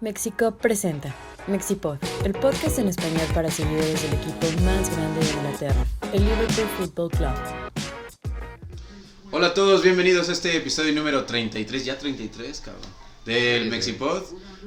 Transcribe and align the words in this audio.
Mexico 0.00 0.56
presenta 0.56 1.12
Mexipod, 1.48 1.98
el 2.24 2.32
podcast 2.32 2.78
en 2.78 2.86
español 2.86 3.26
para 3.34 3.50
seguidores 3.50 4.00
del 4.00 4.14
equipo 4.14 4.46
más 4.62 4.94
grande 4.94 5.20
de 5.20 5.32
Inglaterra, 5.32 5.86
el 6.12 6.22
Liverpool 6.22 6.68
Football 6.78 7.10
Club. 7.10 7.82
Hola 9.32 9.48
a 9.48 9.54
todos, 9.54 9.82
bienvenidos 9.82 10.28
a 10.28 10.32
este 10.32 10.56
episodio 10.56 10.92
número 10.92 11.24
33, 11.24 11.84
ya 11.84 11.98
33, 11.98 12.60
cabrón, 12.60 12.82
del 13.26 13.70
Mexipod. 13.70 14.22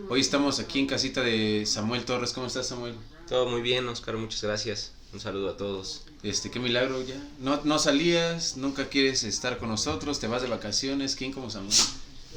Hoy 0.09 0.19
estamos 0.19 0.59
aquí 0.59 0.79
en 0.79 0.87
casita 0.87 1.21
de 1.21 1.65
Samuel 1.65 2.03
Torres. 2.03 2.33
¿Cómo 2.33 2.47
estás, 2.47 2.67
Samuel? 2.67 2.95
Todo 3.29 3.47
muy 3.47 3.61
bien, 3.61 3.87
Oscar, 3.87 4.17
muchas 4.17 4.43
gracias. 4.43 4.91
Un 5.13 5.21
saludo 5.21 5.51
a 5.51 5.55
todos. 5.55 6.03
Este, 6.23 6.51
qué 6.51 6.59
milagro 6.59 7.01
ya. 7.03 7.15
No, 7.39 7.61
no 7.63 7.79
salías, 7.79 8.57
nunca 8.57 8.89
quieres 8.89 9.23
estar 9.23 9.59
con 9.59 9.69
nosotros, 9.69 10.19
te 10.19 10.27
vas 10.27 10.41
de 10.41 10.49
vacaciones. 10.49 11.15
¿Quién 11.15 11.31
como 11.31 11.49
Samuel? 11.49 11.73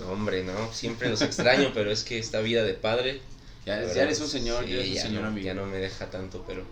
No, 0.00 0.08
hombre, 0.08 0.44
no, 0.44 0.72
siempre 0.72 1.08
los 1.08 1.22
extraño, 1.22 1.70
pero 1.74 1.90
es 1.90 2.02
que 2.04 2.18
esta 2.18 2.40
vida 2.40 2.64
de 2.64 2.74
padre. 2.74 3.20
Ya, 3.66 3.80
ya 3.92 4.02
eres 4.02 4.20
un 4.20 4.28
señor, 4.28 4.64
sí, 4.64 4.70
ya 4.70 4.76
eres 4.76 4.88
un 4.88 4.94
ya 4.94 5.02
señor 5.02 5.22
no, 5.22 5.28
amigo. 5.28 5.46
Ya 5.46 5.54
no 5.54 5.66
me 5.66 5.78
deja 5.78 6.10
tanto, 6.10 6.44
pero 6.46 6.64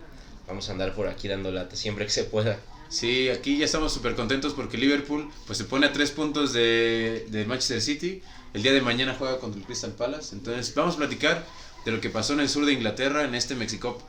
vamos 0.47 0.69
a 0.69 0.73
andar 0.73 0.93
por 0.93 1.07
aquí 1.07 1.27
dando 1.27 1.51
lata 1.51 1.75
siempre 1.75 2.05
que 2.05 2.11
se 2.11 2.23
pueda. 2.25 2.59
Sí, 2.89 3.29
aquí 3.29 3.57
ya 3.57 3.65
estamos 3.65 3.91
súper 3.91 4.15
contentos 4.15 4.53
porque 4.53 4.77
Liverpool 4.77 5.31
pues 5.47 5.57
se 5.57 5.63
pone 5.63 5.87
a 5.87 5.93
tres 5.93 6.11
puntos 6.11 6.53
de, 6.53 7.25
de 7.29 7.45
Manchester 7.45 7.81
City. 7.81 8.21
El 8.53 8.61
día 8.61 8.71
de 8.71 8.81
mañana 8.81 9.15
juega 9.17 9.39
contra 9.39 9.59
el 9.59 9.65
Crystal 9.65 9.91
Palace. 9.93 10.35
Entonces 10.35 10.75
vamos 10.75 10.95
a 10.95 10.97
platicar 10.97 11.43
de 11.85 11.91
lo 11.91 11.99
que 11.99 12.09
pasó 12.09 12.33
en 12.33 12.41
el 12.41 12.49
sur 12.49 12.65
de 12.65 12.73
Inglaterra 12.73 13.23
en 13.23 13.33
este 13.33 13.55
Mexicop 13.55 13.99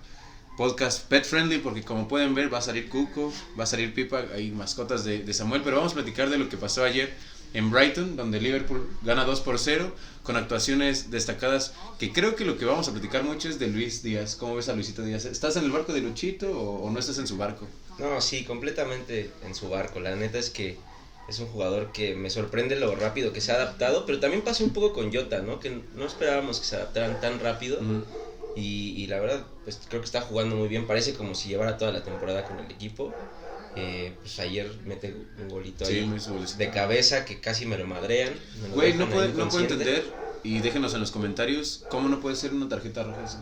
podcast 0.56 1.08
pet 1.08 1.24
friendly 1.24 1.58
porque 1.58 1.82
como 1.82 2.06
pueden 2.06 2.34
ver 2.34 2.52
va 2.52 2.58
a 2.58 2.62
salir 2.62 2.88
Cuco, 2.88 3.32
va 3.58 3.64
a 3.64 3.66
salir 3.66 3.92
Pipa, 3.92 4.24
hay 4.34 4.50
mascotas 4.50 5.04
de, 5.04 5.20
de 5.20 5.34
Samuel, 5.34 5.62
pero 5.64 5.76
vamos 5.76 5.92
a 5.92 5.94
platicar 5.96 6.30
de 6.30 6.38
lo 6.38 6.48
que 6.48 6.56
pasó 6.56 6.84
ayer 6.84 7.12
en 7.54 7.70
Brighton, 7.70 8.16
donde 8.16 8.40
Liverpool 8.40 8.86
gana 9.02 9.24
2 9.24 9.40
por 9.40 9.58
0 9.58 9.92
con 10.22 10.36
actuaciones 10.36 11.10
destacadas 11.10 11.72
que 11.98 12.12
creo 12.12 12.34
que 12.34 12.44
lo 12.44 12.58
que 12.58 12.64
vamos 12.64 12.88
a 12.88 12.92
platicar 12.92 13.22
mucho 13.22 13.48
es 13.48 13.58
de 13.58 13.68
Luis 13.68 14.02
Díaz. 14.02 14.36
¿Cómo 14.36 14.56
ves 14.56 14.68
a 14.68 14.74
Luisito 14.74 15.02
Díaz? 15.02 15.24
¿Estás 15.24 15.56
en 15.56 15.64
el 15.64 15.70
barco 15.70 15.92
de 15.92 16.00
Luchito 16.00 16.50
o, 16.50 16.82
o 16.82 16.90
no 16.90 16.98
estás 16.98 17.18
en 17.18 17.26
su 17.26 17.36
barco? 17.36 17.66
No, 17.98 18.20
sí, 18.20 18.44
completamente 18.44 19.30
en 19.44 19.54
su 19.54 19.68
barco. 19.68 20.00
La 20.00 20.16
neta 20.16 20.38
es 20.38 20.50
que 20.50 20.76
es 21.28 21.38
un 21.38 21.46
jugador 21.46 21.92
que 21.92 22.14
me 22.14 22.28
sorprende 22.28 22.76
lo 22.76 22.94
rápido 22.96 23.32
que 23.32 23.40
se 23.40 23.52
ha 23.52 23.54
adaptado, 23.54 24.04
pero 24.04 24.20
también 24.20 24.42
pasa 24.42 24.64
un 24.64 24.70
poco 24.70 24.92
con 24.92 25.12
Jota, 25.12 25.40
¿no? 25.40 25.60
Que 25.60 25.80
no 25.94 26.04
esperábamos 26.04 26.60
que 26.60 26.66
se 26.66 26.76
adaptaran 26.76 27.20
tan 27.20 27.40
rápido. 27.40 27.78
Y, 28.56 28.94
y 28.96 29.06
la 29.06 29.20
verdad, 29.20 29.46
pues 29.64 29.80
creo 29.88 30.00
que 30.00 30.06
está 30.06 30.20
jugando 30.20 30.56
muy 30.56 30.68
bien. 30.68 30.86
Parece 30.86 31.14
como 31.14 31.34
si 31.34 31.48
llevara 31.48 31.78
toda 31.78 31.92
la 31.92 32.02
temporada 32.02 32.44
con 32.44 32.58
el 32.58 32.70
equipo. 32.70 33.14
Eh, 33.76 34.12
pues 34.20 34.38
ayer 34.38 34.70
mete 34.84 35.14
un 35.40 35.48
golito 35.48 35.84
Sí, 35.84 35.98
ahí 35.98 36.08
de 36.58 36.70
cabeza 36.70 37.24
que 37.24 37.40
casi 37.40 37.66
me 37.66 37.76
lo 37.76 37.86
madrean. 37.86 38.32
me 38.62 38.68
lo 38.68 38.74
Güey, 38.74 38.94
no 38.94 39.04
ahí 39.04 39.10
puedo, 39.10 39.28
no 39.28 39.48
puedo 39.48 39.60
entender, 39.60 40.04
y 40.44 40.60
déjenos 40.60 40.94
en 40.94 41.00
los 41.00 41.10
comentarios, 41.10 41.84
cómo 41.88 42.08
no 42.08 42.20
puede 42.20 42.36
ser 42.36 42.52
una 42.52 42.68
tarjeta 42.68 43.02
roja 43.02 43.24
eso. 43.24 43.38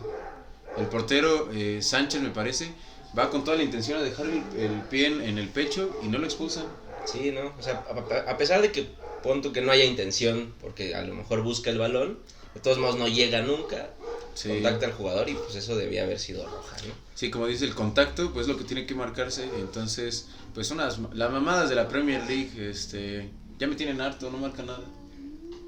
El 0.77 0.87
portero 0.87 1.49
eh, 1.53 1.79
Sánchez, 1.81 2.21
me 2.21 2.29
parece, 2.29 2.69
va 3.17 3.29
con 3.29 3.43
toda 3.43 3.57
la 3.57 3.63
intención 3.63 3.99
a 3.99 4.01
dejar 4.01 4.25
el, 4.25 4.41
el 4.59 4.71
pie 4.89 5.07
en, 5.07 5.21
en 5.21 5.37
el 5.37 5.49
pecho 5.49 5.95
y 6.03 6.07
no 6.07 6.17
lo 6.17 6.25
expulsan. 6.25 6.65
Sí, 7.05 7.31
¿no? 7.31 7.53
O 7.59 7.61
sea, 7.61 7.83
a, 7.87 8.31
a 8.31 8.37
pesar 8.37 8.61
de 8.61 8.71
que 8.71 8.87
punto 9.21 9.53
que 9.53 9.61
no 9.61 9.71
haya 9.71 9.85
intención, 9.85 10.53
porque 10.61 10.95
a 10.95 11.01
lo 11.03 11.13
mejor 11.13 11.43
busca 11.43 11.69
el 11.69 11.77
balón, 11.77 12.17
de 12.55 12.59
todos 12.61 12.77
modos 12.77 12.97
no 12.97 13.07
llega 13.07 13.41
nunca, 13.41 13.89
Sí. 14.35 14.49
contacta 14.49 14.85
al 14.87 14.93
jugador 14.93 15.29
y 15.29 15.33
pues 15.35 15.55
eso 15.55 15.75
debía 15.75 16.03
haber 16.03 16.19
sido 16.19 16.45
roja, 16.45 16.75
¿no? 16.87 16.93
Sí, 17.15 17.29
como 17.29 17.47
dice 17.47 17.65
el 17.65 17.75
contacto, 17.75 18.31
pues 18.33 18.47
lo 18.47 18.57
que 18.57 18.63
tiene 18.63 18.85
que 18.85 18.95
marcarse. 18.95 19.43
Entonces, 19.59 20.27
pues 20.53 20.71
unas 20.71 20.99
las 21.13 21.31
mamadas 21.31 21.69
de 21.69 21.75
la 21.75 21.87
Premier 21.87 22.23
League, 22.27 22.51
este, 22.69 23.29
ya 23.59 23.67
me 23.67 23.75
tienen 23.75 24.01
harto, 24.01 24.31
no 24.31 24.37
marca 24.37 24.63
nada. 24.63 24.83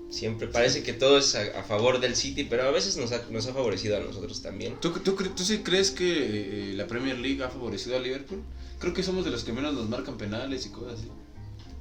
Siempre 0.09 0.47
parece 0.47 0.81
que 0.83 0.93
todo 0.93 1.17
es 1.17 1.35
a, 1.35 1.59
a 1.59 1.63
favor 1.63 1.99
del 1.99 2.15
City, 2.15 2.43
pero 2.45 2.63
a 2.63 2.71
veces 2.71 2.95
nos 2.97 3.11
ha, 3.11 3.23
nos 3.29 3.47
ha 3.47 3.53
favorecido 3.53 3.97
a 3.97 3.99
nosotros 3.99 4.41
también. 4.41 4.79
¿Tú, 4.79 4.91
tú, 4.91 5.13
tú 5.15 5.43
sí 5.43 5.59
crees 5.59 5.91
que 5.91 6.69
eh, 6.71 6.73
la 6.73 6.87
Premier 6.87 7.17
League 7.19 7.43
ha 7.43 7.49
favorecido 7.49 7.97
a 7.97 7.99
Liverpool? 7.99 8.41
Creo 8.79 8.93
que 8.93 9.03
somos 9.03 9.25
de 9.25 9.31
los 9.31 9.43
que 9.43 9.51
menos 9.51 9.73
nos 9.73 9.89
marcan 9.89 10.17
penales 10.17 10.65
y 10.65 10.69
cosas 10.69 10.99
así. 10.99 11.09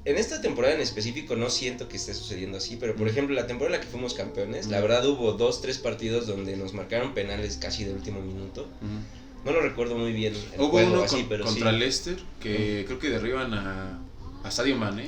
En 0.07 0.19
esta 0.19 0.43
temporada 0.43 0.75
en 0.75 0.83
específico 0.83 1.35
no 1.35 1.49
siento 1.49 1.89
que 1.89 1.97
esté 1.97 2.13
sucediendo 2.13 2.59
así, 2.59 2.77
pero 2.77 2.95
por 2.95 3.09
ejemplo 3.09 3.35
la 3.35 3.47
temporada 3.47 3.77
en 3.77 3.81
la 3.81 3.87
que 3.87 3.91
fuimos 3.91 4.13
campeones, 4.13 4.67
la 4.67 4.81
verdad 4.81 5.07
hubo 5.07 5.33
dos, 5.33 5.63
tres 5.63 5.79
partidos 5.79 6.27
donde 6.27 6.57
nos 6.57 6.75
marcaron 6.75 7.15
penales 7.15 7.57
casi 7.57 7.85
de 7.85 7.95
último 7.95 8.21
minuto. 8.21 8.69
No 9.47 9.53
lo 9.53 9.61
recuerdo 9.63 9.97
muy 9.97 10.13
bien 10.13 10.35
el 10.55 10.61
Hubo 10.61 10.71
juego 10.71 10.93
uno 10.93 11.03
así, 11.03 11.17
con- 11.21 11.29
pero 11.29 11.45
contra 11.45 11.71
sí. 11.71 11.77
Leicester 11.79 12.17
que 12.41 12.85
creo 12.87 12.99
que 12.99 13.09
derriban 13.11 13.55
a, 13.55 13.99
a 14.43 14.51
Sadio 14.51 14.77
Mane 14.77 15.07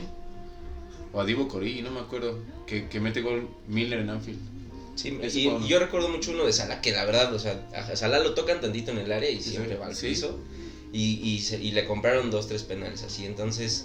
o 1.13 1.21
a 1.21 1.25
Divo 1.27 1.47
Cori, 1.49 1.83
no 1.83 1.91
me 1.91 2.01
acuerdo, 2.01 2.39
que, 2.67 2.89
que 2.89 2.99
mete 3.01 3.21
gol 3.21 3.49
Miller 3.69 4.01
en 4.01 4.11
Anfield. 4.11 4.39
Sí, 4.95 5.19
Ese 5.21 5.41
y, 5.41 5.45
juego 5.45 5.59
no. 5.61 5.67
y 5.67 5.69
yo 5.69 5.79
recuerdo 5.79 6.09
mucho 6.09 6.31
uno 6.31 6.45
de 6.45 6.53
Salah 6.55 6.81
que 6.81 6.93
la 6.93 7.05
verdad, 7.05 7.35
o 7.35 7.39
sea, 7.39 7.67
a 7.75 7.97
Salah 7.97 8.19
lo 8.19 8.33
tocan 8.33 8.63
tantito 8.63 8.93
en 8.93 8.99
el 8.99 9.13
área 9.13 9.29
y 9.31 9.43
Sí, 9.43 9.51
siempre 9.51 9.75
sí. 9.75 9.79
va 9.79 9.87
al 9.89 9.95
Sí. 9.95 10.07
Y, 10.97 11.21
y, 11.23 11.41
se- 11.41 11.63
y 11.63 11.73
le 11.73 11.85
compraron 11.85 12.31
dos, 12.31 12.47
tres 12.49 12.63
penales 12.63 13.03
así. 13.03 13.27
Entonces, 13.27 13.85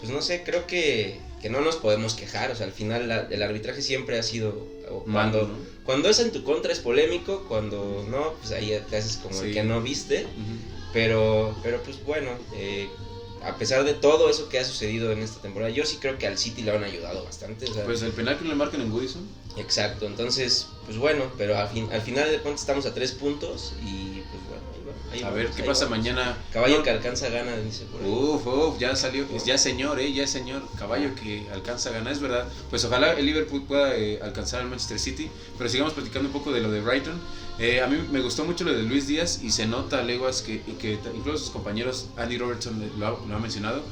pues 0.00 0.10
no 0.10 0.20
sé, 0.22 0.42
creo 0.42 0.66
que, 0.66 1.20
que 1.40 1.48
no 1.50 1.60
nos 1.60 1.76
podemos 1.76 2.14
quejar. 2.14 2.50
O 2.50 2.56
sea, 2.56 2.66
al 2.66 2.72
final 2.72 3.06
la- 3.08 3.28
el 3.30 3.42
arbitraje 3.42 3.80
siempre 3.80 4.18
ha 4.18 4.22
sido. 4.24 4.66
Cuando, 5.12 5.42
¿no? 5.46 5.54
cuando 5.84 6.08
es 6.08 6.18
en 6.18 6.32
tu 6.32 6.42
contra 6.42 6.72
es 6.72 6.80
polémico, 6.80 7.44
cuando 7.46 8.04
no, 8.10 8.32
pues 8.40 8.50
ahí 8.52 8.76
te 8.90 8.96
haces 8.96 9.18
como 9.18 9.38
Sí. 9.38 9.46
el 9.48 9.52
que 9.54 9.62
no 9.62 9.80
viste. 9.82 10.22
Ujú. 10.24 10.32
Pero, 10.92 11.54
pero 11.62 11.80
pues 11.82 12.02
bueno, 12.04 12.30
eh, 12.54 12.88
a 13.44 13.56
pesar 13.56 13.84
de 13.84 13.94
todo 13.94 14.28
eso 14.30 14.48
que 14.48 14.58
ha 14.58 14.64
sucedido 14.64 15.12
en 15.12 15.20
esta 15.20 15.40
temporada, 15.40 15.70
yo 15.70 15.84
sí 15.84 15.98
creo 16.00 16.18
que 16.18 16.26
al 16.26 16.38
City 16.38 16.62
le 16.62 16.72
han 16.72 16.82
ayudado 16.82 17.22
bastante. 17.24 17.66
O 17.70 17.74
sea, 17.74 17.84
Pues 17.84 18.02
el 18.02 18.10
penal 18.12 18.36
que 18.38 18.46
le 18.46 18.54
marcan 18.54 18.80
en 18.80 18.90
Goodison. 18.90 19.22
Exacto, 19.58 20.06
entonces, 20.06 20.66
pues 20.86 20.96
bueno, 20.98 21.24
pero 21.36 21.56
al, 21.56 21.68
fin, 21.68 21.88
al 21.92 22.00
final 22.00 22.30
de 22.30 22.38
cuentas 22.38 22.62
estamos 22.62 22.86
a 22.86 22.94
tres 22.94 23.12
puntos 23.12 23.74
y 23.84 24.17
ahí 25.12 25.22
A 25.22 25.30
vamos, 25.30 25.36
ver 25.36 25.50
qué 25.50 25.62
ahí 25.62 25.68
pasa 25.68 25.84
vamos. 25.84 25.98
mañana. 25.98 26.36
Caballo 26.52 26.78
No, 26.78 26.82
que 26.82 26.90
alcanza 26.90 27.28
gana, 27.28 27.56
dice 27.56 27.84
por 27.86 28.02
ahí. 28.02 28.08
Uf, 28.08 28.46
uf, 28.46 28.78
ya 28.78 28.94
salió, 28.96 29.26
ya 29.44 29.54
es 29.54 29.62
señor, 29.62 29.98
eh, 30.00 30.12
ya 30.12 30.26
señor, 30.26 30.62
caballo 30.78 31.14
que 31.14 31.46
alcanza 31.52 31.90
a 31.90 31.92
ganar, 31.92 32.12
es 32.12 32.20
verdad. 32.20 32.46
Pues 32.70 32.84
ojalá 32.84 33.12
el 33.14 33.26
Liverpool 33.26 33.64
pueda 33.66 33.94
eh, 33.96 34.20
alcanzar 34.22 34.60
al 34.60 34.68
Manchester 34.68 34.98
City, 34.98 35.30
pero 35.56 35.68
sigamos 35.70 35.92
platicando 35.94 36.28
un 36.28 36.32
poco 36.32 36.52
de 36.52 36.60
lo 36.60 36.70
de 36.70 36.80
Brighton. 36.80 37.18
Eh, 37.58 37.80
a 37.82 37.86
mí 37.88 37.98
me 38.12 38.20
gustó 38.20 38.44
mucho 38.44 38.64
lo 38.64 38.72
de 38.72 38.82
Luis 38.84 39.08
Díaz 39.08 39.40
y 39.42 39.50
se 39.50 39.66
nota 39.66 39.98
a 39.98 40.02
leguas 40.02 40.42
que, 40.42 40.62
que 40.80 40.98
incluso 41.14 41.38
sus 41.38 41.50
compañeros, 41.50 42.06
Andy 42.16 42.38
Robertson 42.38 42.80
lo 42.98 43.06
ha, 43.06 43.10
lo 43.26 43.34
ha 43.34 43.38
mencionado, 43.40 43.82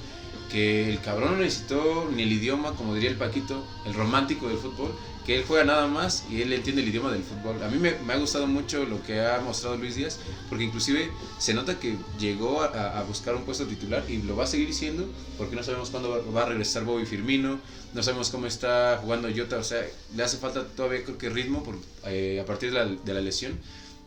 que 0.51 0.89
el 0.89 1.01
cabrón 1.01 1.33
no 1.33 1.39
necesitó 1.39 2.09
ni 2.15 2.23
el 2.23 2.33
idioma, 2.33 2.75
como 2.75 2.95
diría 2.95 3.11
el 3.11 3.17
Paquito, 3.17 3.65
el 3.85 3.95
romántico 3.95 4.49
del 4.49 4.59
fútbol, 4.59 4.93
que 5.27 5.37
él 5.37 5.45
juega 5.47 5.65
nada 5.65 5.89
más 5.89 6.25
y 6.31 6.41
él 6.41 6.53
entiende 6.53 6.83
el 6.83 6.89
idioma 6.89 7.11
del 7.11 7.25
fútbol. 7.25 7.61
A 7.63 7.69
mí 7.69 7.79
me, 7.79 8.13
ha 8.13 8.17
gustado 8.17 8.47
mucho 8.47 8.85
lo 8.85 9.03
que 9.03 9.21
ha 9.21 9.41
mostrado 9.41 9.77
Luis 9.77 9.97
Díaz, 9.97 10.19
porque 10.49 10.65
inclusive 10.65 11.11
se 11.39 11.53
nota 11.53 11.81
que 11.81 11.97
llegó 12.21 12.63
a, 12.63 13.03
buscar 13.03 13.35
un 13.35 13.43
puesto 13.43 13.67
titular 13.67 14.05
y 14.09 14.19
lo 14.23 14.37
va 14.37 14.45
a 14.45 14.47
seguir 14.47 14.73
siendo, 14.73 15.05
porque 15.37 15.57
no 15.57 15.65
sabemos 15.65 15.91
cuándo 15.91 16.25
va, 16.33 16.43
a 16.43 16.47
regresar 16.47 16.85
Bobby 16.85 17.07
Firmino, 17.07 17.59
no 17.93 18.03
sabemos 18.05 18.31
cómo 18.31 18.47
está 18.47 19.01
jugando 19.03 19.29
Jota, 19.35 19.59
o 19.59 19.65
sea, 19.65 19.85
le 20.15 20.23
hace 20.23 20.37
falta 20.37 20.65
todavía 20.69 21.03
creo 21.03 21.19
que 21.19 21.29
ritmo 21.29 21.65
eh, 22.07 22.39
a 22.41 22.45
partir 22.47 22.73
de 22.73 22.79
la, 22.79 22.87
de 22.87 23.15
la 23.15 23.21
lesión. 23.21 23.59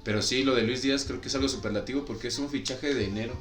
Pero 0.04 0.22
sí, 0.22 0.44
lo 0.44 0.56
de 0.56 0.64
Luis 0.64 0.82
Díaz 0.82 1.04
creo 1.04 1.20
que 1.20 1.28
es 1.28 1.36
algo 1.36 1.50
superlativo 1.50 2.06
porque 2.06 2.30
es 2.30 2.40
un 2.40 2.50
fichaje 2.50 2.94
de 2.94 3.06
enero. 3.06 3.34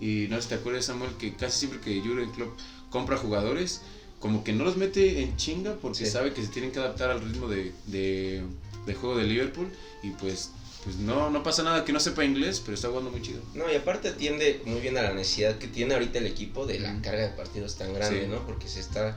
Y 0.00 0.26
no 0.28 0.36
sé 0.36 0.42
si 0.42 0.48
te 0.50 0.54
acuerdas, 0.56 0.84
Samuel, 0.86 1.12
que 1.18 1.34
casi 1.34 1.60
siempre 1.60 1.80
que 1.80 2.00
Jurgen 2.00 2.30
Klopp 2.32 2.58
compra 2.90 3.16
jugadores, 3.16 3.80
como 4.20 4.42
que 4.44 4.52
no 4.52 4.64
los 4.64 4.76
mete 4.76 5.22
en 5.22 5.36
chinga 5.36 5.76
porque 5.80 6.04
Sí. 6.04 6.10
sabe 6.10 6.32
que 6.32 6.42
se 6.42 6.48
tienen 6.48 6.72
que 6.72 6.78
adaptar 6.78 7.10
al 7.10 7.20
ritmo 7.20 7.48
de, 7.48 7.72
de, 7.86 8.42
de 8.86 8.94
juego 8.94 9.16
de 9.16 9.24
Liverpool. 9.24 9.68
Y 10.02 10.10
pues, 10.10 10.50
pues 10.82 10.96
no, 10.96 11.30
no 11.30 11.42
pasa 11.42 11.62
nada 11.62 11.84
que 11.84 11.92
no 11.92 12.00
sepa 12.00 12.24
inglés, 12.24 12.60
pero 12.64 12.74
está 12.74 12.88
jugando 12.88 13.10
muy 13.10 13.22
chido. 13.22 13.40
No, 13.54 13.70
y 13.72 13.74
aparte 13.76 14.08
atiende 14.08 14.60
muy 14.66 14.80
bien 14.80 14.98
a 14.98 15.02
la 15.02 15.12
necesidad 15.14 15.56
que 15.58 15.66
tiene 15.68 15.94
ahorita 15.94 16.18
el 16.18 16.26
equipo 16.26 16.66
de 16.66 16.80
la 16.80 17.00
carga 17.02 17.22
de 17.22 17.28
partidos 17.36 17.76
tan 17.76 17.94
grande, 17.94 18.22
Sí. 18.22 18.26
¿no? 18.28 18.44
Porque 18.46 18.68
se 18.68 18.80
está, 18.80 19.16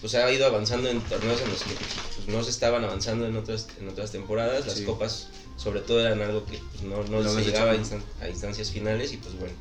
pues 0.00 0.14
ha 0.14 0.30
ido 0.32 0.46
avanzando 0.46 0.88
en 0.88 1.00
torneos 1.02 1.40
en 1.42 1.50
los 1.50 1.62
que 1.62 1.70
pues, 1.74 2.28
no 2.28 2.42
se 2.42 2.50
estaban 2.50 2.82
avanzando 2.84 3.26
en 3.26 3.36
otras, 3.36 3.68
en 3.80 3.88
otras 3.88 4.10
temporadas, 4.12 4.66
las 4.66 4.78
Sí. 4.78 4.84
copas 4.84 5.28
sobre 5.56 5.80
todo 5.80 6.00
eran 6.00 6.20
algo 6.22 6.44
que 6.44 6.58
pues, 6.72 6.82
no, 6.82 7.02
no 7.04 7.28
se 7.32 7.42
llegaba 7.44 7.72
a, 7.72 7.76
instan- 7.76 8.02
a 8.20 8.28
instancias 8.28 8.70
finales 8.70 9.12
y 9.12 9.16
pues 9.16 9.38
bueno, 9.38 9.54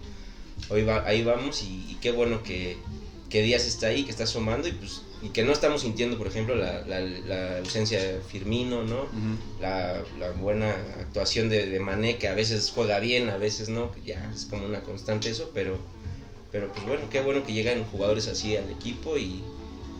hoy 0.69 0.83
va, 0.83 1.05
ahí 1.05 1.23
vamos 1.23 1.63
y, 1.63 1.85
y 1.89 1.97
qué 2.01 2.11
bueno 2.11 2.43
que, 2.43 2.77
que 3.29 3.41
Díaz 3.41 3.65
está 3.65 3.87
ahí, 3.87 4.03
que 4.03 4.11
está 4.11 4.23
asomando 4.23 4.67
y 4.67 4.71
pues 4.73 5.01
y 5.21 5.29
que 5.29 5.43
no 5.43 5.51
estamos 5.51 5.81
sintiendo, 5.81 6.19
por 6.19 6.27
ejemplo, 6.27 6.55
la, 6.55 6.81
la, 6.85 6.99
la 6.99 7.57
ausencia 7.57 7.99
de 7.99 8.19
Firmino, 8.21 8.83
¿no? 8.83 9.07
la, 9.59 10.03
la 10.19 10.31
buena 10.31 10.69
actuación 10.99 11.49
de, 11.49 11.65
de 11.65 11.79
Mané, 11.79 12.17
que 12.17 12.27
a 12.27 12.35
veces 12.35 12.71
juega 12.75 12.99
bien, 12.99 13.29
a 13.29 13.37
veces 13.37 13.67
no, 13.69 13.91
ya 14.05 14.29
es 14.35 14.45
como 14.45 14.65
una 14.65 14.81
constante 14.81 15.29
eso, 15.29 15.49
pero, 15.51 15.79
pero 16.51 16.71
pues 16.71 16.85
bueno, 16.85 17.09
qué 17.09 17.21
bueno 17.21 17.43
que 17.43 17.53
llegan 17.53 17.83
jugadores 17.85 18.27
así 18.27 18.55
al 18.55 18.69
equipo 18.69 19.17
y 19.17 19.41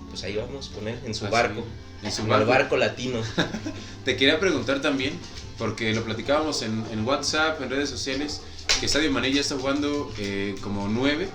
pues 0.10 0.24
ahí 0.24 0.36
vamos 0.36 0.70
con 0.70 0.88
él, 0.88 1.00
en 1.06 1.16
su 1.16 1.26
Así, 1.26 1.34
barco, 1.34 1.64
En 2.04 2.12
su 2.12 2.28
barco 2.28 2.78
latino. 2.78 3.20
Te 4.06 4.18
quería 4.18 4.40
preguntar 4.40 4.82
también, 4.82 5.14
porque 5.58 5.92
lo 5.96 6.04
platicábamos 6.04 6.62
en, 6.62 6.86
en 6.92 7.04
WhatsApp, 7.08 7.62
en 7.64 7.72
redes 7.72 7.90
sociales, 7.90 8.42
que 8.80 8.88
Sadio 8.88 9.12
Mané 9.12 9.32
ya 9.32 9.42
está 9.42 9.56
jugando 9.56 10.12
eh, 10.18 10.56
como 10.62 10.88
9 10.88 11.28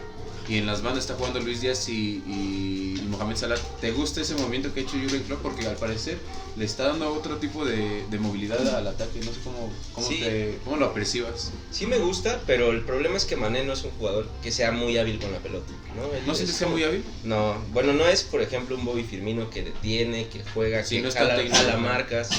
y 0.51 0.59
en 0.59 0.67
las 0.67 0.83
bandas 0.83 1.05
está 1.05 1.15
jugando 1.15 1.39
Luis 1.39 1.61
Díaz 1.61 1.89
y, 1.89 2.25
y, 2.27 3.07
Mohamed 3.09 3.37
Salah. 3.37 3.57
¿Te 3.81 3.93
gusta 3.93 4.21
ese 4.21 4.35
movimiento 4.35 4.75
que 4.75 4.81
ha 4.81 4.83
hecho 4.83 4.97
Jurgen 5.01 5.23
Klopp? 5.23 5.43
Porque 5.43 5.65
al 5.67 5.77
parecer 5.77 6.19
le 6.57 6.65
está 6.65 6.89
dando 6.89 7.13
otro 7.13 7.37
tipo 7.37 7.65
de, 7.65 8.05
de 8.11 8.19
movilidad 8.19 8.67
al 8.75 8.87
ataque. 8.89 9.21
No 9.21 9.33
sé 9.33 9.39
cómo, 9.45 9.73
cómo, 9.93 10.09
te, 10.09 10.59
cómo, 10.65 10.77
lo 10.77 10.87
apercibas. 10.87 11.53
Sí 11.71 11.87
me 11.87 11.99
gusta, 11.99 12.41
pero 12.49 12.73
el 12.73 12.81
problema 12.81 13.17
es 13.17 13.27
que 13.27 13.37
Mané 13.37 13.65
no 13.65 13.75
es 13.75 13.85
un 13.85 13.93
jugador 13.93 14.29
que 14.43 14.51
sea 14.51 14.73
muy 14.73 14.99
hábil 14.99 15.21
con 15.21 15.31
la 15.31 15.39
pelota. 15.39 15.73
¿No, 15.95 16.03
¿No 16.27 16.35
sientes 16.35 16.57
que 16.57 16.59
sea 16.59 16.69
muy 16.69 16.83
hábil? 16.83 17.05
No, 17.23 17.57
bueno, 17.73 17.93
no 17.93 18.07
es 18.09 18.25
por 18.25 18.43
ejemplo 18.43 18.75
un 18.75 18.85
Bobby 18.85 19.05
Firmino 19.05 19.51
que 19.51 19.63
detiene, 19.63 20.27
que 20.29 20.43
juega, 20.53 20.83
que 20.83 21.01
no 21.01 21.13
jala, 21.13 21.41
jala 21.49 21.77
marcas. 21.77 22.31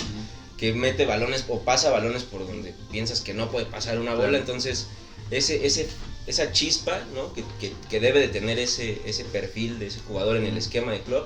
Que 0.62 0.74
mete 0.74 1.08
balones 1.08 1.46
o 1.50 1.62
pasa 1.62 1.90
balones 1.90 2.22
por 2.22 2.46
donde 2.46 2.76
piensas 2.92 3.20
que 3.20 3.34
no 3.34 3.50
puede 3.50 3.66
pasar 3.66 4.00
una 4.00 4.14
bola, 4.14 4.38
entonces 4.38 4.88
ese, 5.32 5.66
ese 5.66 5.90
esa 6.28 6.52
chispa 6.52 7.04
¿no? 7.16 7.34
que, 7.34 7.44
que, 7.90 8.00
debe 8.00 8.20
de 8.20 8.28
tener 8.28 8.60
ese, 8.60 9.02
ese 9.06 9.26
perfil 9.26 9.80
de 9.80 9.88
ese 9.88 10.00
jugador 10.02 10.38
en 10.38 10.46
el 10.46 10.56
esquema 10.56 10.92
de 10.92 11.02
club, 11.02 11.24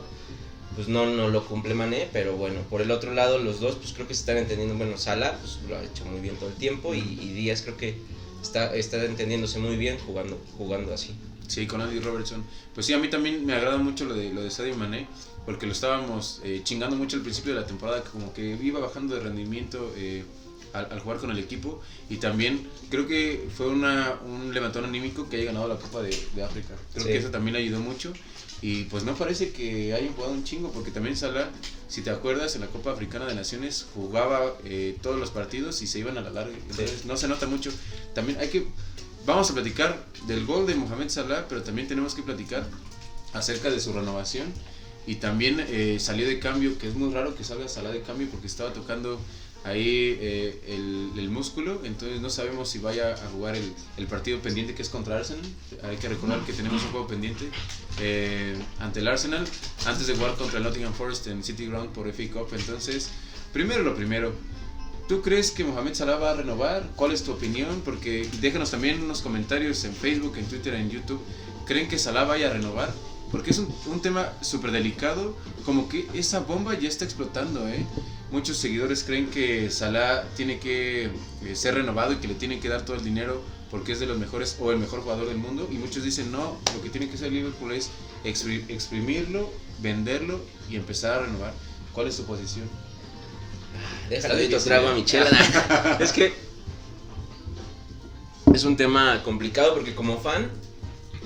pues 0.75 0.87
no, 0.87 1.05
no 1.05 1.27
lo 1.27 1.45
cumple 1.45 1.73
Mané, 1.73 2.07
pero 2.13 2.37
bueno, 2.37 2.61
por 2.69 2.81
el 2.81 2.91
otro 2.91 3.13
lado 3.13 3.37
los 3.37 3.59
dos 3.59 3.75
pues 3.75 3.91
creo 3.91 4.07
que 4.07 4.13
se 4.13 4.21
están 4.21 4.37
entendiendo, 4.37 4.75
bueno, 4.75 4.97
Sala 4.97 5.37
pues 5.39 5.59
lo 5.67 5.77
ha 5.77 5.83
hecho 5.83 6.05
muy 6.05 6.21
bien 6.21 6.37
todo 6.37 6.47
el 6.47 6.55
tiempo 6.55 6.95
y, 6.95 7.01
Díaz 7.01 7.61
creo 7.61 7.75
que 7.75 7.95
está, 8.41 8.73
está 8.73 9.03
entendiéndose 9.03 9.59
muy 9.59 9.75
bien 9.75 9.97
jugando, 9.99 10.39
jugando 10.57 10.93
así. 10.93 11.13
Sí, 11.47 11.67
con 11.67 11.79
Andy 11.79 11.99
Robertson. 11.99 12.43
Pues 12.73 12.87
sí, 12.87 12.93
a 12.93 12.97
mí 12.97 13.07
también 13.07 13.45
me 13.45 13.53
agrada 13.53 13.77
mucho 13.77 14.05
lo 14.05 14.15
de, 14.15 14.33
lo 14.33 14.41
de 14.41 14.49
Sadio 14.49 14.75
Mané, 14.75 15.07
porque 15.45 15.65
lo 15.65 15.71
estábamos 15.71 16.41
eh, 16.43 16.61
chingando 16.63 16.95
mucho 16.95 17.17
al 17.17 17.23
principio 17.23 17.53
de 17.53 17.61
la 17.61 17.67
temporada, 17.67 18.03
como 18.03 18.33
que 18.33 18.57
iba 18.61 18.79
bajando 18.79 19.15
de 19.15 19.21
rendimiento. 19.21 19.93
Eh, 19.95 20.23
al, 20.75 20.99
jugar 20.99 21.19
con 21.19 21.31
el 21.31 21.39
equipo 21.39 21.81
y 22.09 22.17
también 22.17 22.67
creo 22.89 23.07
que 23.07 23.47
fue 23.55 23.67
una, 23.67 24.19
un 24.25 24.53
levantón 24.53 24.85
anímico 24.85 25.29
que 25.29 25.37
haya 25.37 25.45
ganado 25.45 25.67
la 25.67 25.77
Copa 25.77 26.01
de, 26.01 26.09
África. 26.43 26.75
Creo 26.93 27.05
que 27.05 27.17
eso 27.17 27.29
también 27.29 27.55
ayudó 27.55 27.79
mucho 27.79 28.13
y 28.61 28.83
pues 28.85 29.03
no 29.03 29.15
parece 29.15 29.51
que 29.51 29.93
hayan 29.93 30.13
jugado 30.13 30.33
un 30.33 30.43
chingo 30.43 30.71
porque 30.71 30.91
también 30.91 31.15
Salah, 31.15 31.49
si 31.87 32.01
te 32.01 32.09
acuerdas, 32.09 32.55
en 32.55 32.61
la 32.61 32.67
Copa 32.67 32.91
Africana 32.91 33.25
de 33.25 33.35
Naciones 33.35 33.85
jugaba 33.93 34.53
eh, 34.63 34.97
todos 35.01 35.19
los 35.19 35.31
partidos 35.31 35.81
y 35.81 35.87
se 35.87 35.99
iban 35.99 36.17
a 36.17 36.21
la 36.21 36.29
larga. 36.29 36.55
Entonces 36.69 37.05
no 37.05 37.17
se 37.17 37.27
nota 37.27 37.47
mucho. 37.47 37.71
También 38.13 38.39
hay 38.39 38.49
que, 38.49 38.67
vamos 39.25 39.49
a 39.51 39.53
platicar 39.53 40.05
del 40.27 40.45
gol 40.45 40.65
de 40.65 40.75
Mohamed 40.75 41.09
Salah, 41.09 41.47
pero 41.47 41.63
también 41.63 41.87
tenemos 41.87 42.15
que 42.15 42.23
platicar 42.23 42.65
acerca 43.33 43.69
de 43.69 43.79
su 43.79 43.93
renovación 43.93 44.53
y 45.07 45.15
también 45.15 45.63
eh, 45.67 45.97
salió 45.99 46.27
de 46.27 46.39
cambio, 46.39 46.77
que 46.77 46.87
es 46.87 46.95
muy 46.95 47.13
raro 47.13 47.35
que 47.35 47.43
salga 47.43 47.67
Salah 47.67 47.91
de 47.91 48.01
cambio 48.01 48.27
porque 48.29 48.47
estaba 48.47 48.73
tocando 48.73 49.19
ahí 49.63 50.17
eh, 50.21 51.13
el, 51.17 51.29
músculo, 51.29 51.81
entonces 51.83 52.21
no 52.21 52.29
sabemos 52.29 52.69
si 52.69 52.79
vaya 52.79 53.13
a 53.13 53.29
jugar 53.29 53.55
el, 53.55 54.07
partido 54.07 54.39
pendiente 54.39 54.73
que 54.73 54.81
es 54.81 54.89
contra 54.89 55.17
Arsenal. 55.17 55.43
Hay 55.83 55.97
que 55.97 56.07
recordar 56.07 56.39
que 56.45 56.53
tenemos 56.53 56.81
un 56.83 56.91
juego 56.91 57.07
pendiente 57.07 57.49
eh, 57.99 58.55
ante 58.79 58.99
el 58.99 59.07
Arsenal 59.07 59.45
antes 59.85 60.07
de 60.07 60.15
jugar 60.15 60.35
contra 60.35 60.59
el 60.59 60.63
Nottingham 60.63 60.93
Forest 60.93 61.27
en 61.27 61.43
City 61.43 61.65
Ground 61.65 61.89
por 61.89 62.07
FA 62.13 62.23
Cup. 62.31 62.47
Entonces, 62.53 63.09
primero 63.51 63.83
lo 63.83 63.95
primero, 63.95 64.33
¿tú 65.09 65.21
crees 65.21 65.51
que 65.51 65.63
Mohamed 65.63 65.95
Salah 65.95 66.17
va 66.17 66.31
a 66.31 66.35
renovar? 66.35 66.91
¿Cuál 66.95 67.11
es 67.11 67.23
tu 67.23 67.31
opinión? 67.33 67.81
Porque 67.83 68.29
déjanos 68.39 68.71
también 68.71 69.03
unos 69.03 69.21
comentarios 69.21 69.83
en 69.83 69.93
Facebook, 69.93 70.37
en 70.37 70.45
Twitter, 70.45 70.75
en 70.75 70.89
YouTube. 70.89 71.21
¿Creen 71.65 71.89
que 71.89 71.97
Salah 71.97 72.23
vaya 72.23 72.51
a 72.51 72.53
renovar? 72.53 72.93
Porque 73.31 73.51
es 73.51 73.57
un, 73.59 73.73
un 73.87 74.01
tema 74.01 74.33
súper 74.41 74.71
delicado, 74.71 75.35
como 75.65 75.89
que 75.89 76.07
esa 76.13 76.39
bomba 76.39 76.77
ya 76.77 76.87
está 76.87 77.05
explotando, 77.05 77.67
¿eh? 77.67 77.85
muchos 78.31 78.57
seguidores 78.57 79.03
creen 79.03 79.27
que 79.27 79.69
Salah 79.69 80.23
tiene 80.35 80.59
que 80.59 81.05
eh, 81.05 81.55
ser 81.55 81.75
renovado 81.75 82.13
y 82.13 82.17
que 82.17 82.27
le 82.27 82.33
tienen 82.33 82.59
que 82.59 82.69
dar 82.69 82.83
todo 82.83 82.97
el 82.97 83.03
dinero 83.03 83.41
porque 83.71 83.93
es 83.93 83.99
de 83.99 84.05
los 84.05 84.17
mejores 84.17 84.57
o 84.59 84.71
el 84.71 84.77
mejor 84.77 85.01
jugador 85.01 85.27
del 85.27 85.37
mundo 85.37 85.67
y 85.71 85.75
muchos 85.75 86.03
dicen 86.03 86.31
no, 86.31 86.57
lo 86.73 86.81
que 86.81 86.89
tiene 86.89 87.07
que 87.07 87.15
hacer 87.15 87.31
Liverpool 87.31 87.71
es 87.71 87.89
exprimirlo, 88.23 89.51
venderlo 89.79 90.41
y 90.69 90.75
empezar 90.75 91.19
a 91.19 91.25
renovar. 91.25 91.53
¿Cuál 91.93 92.07
es 92.07 92.15
su 92.15 92.25
posición? 92.25 92.67
Déjale 94.09 94.47
de 94.47 94.59
trago 94.59 94.89
a 94.89 94.93
Michelle. 94.95 95.29
es 95.99 96.11
que 96.11 96.33
es 98.53 98.63
un 98.63 98.77
tema 98.77 99.21
complicado 99.23 99.73
porque 99.73 99.95
como 99.95 100.19
fan 100.19 100.49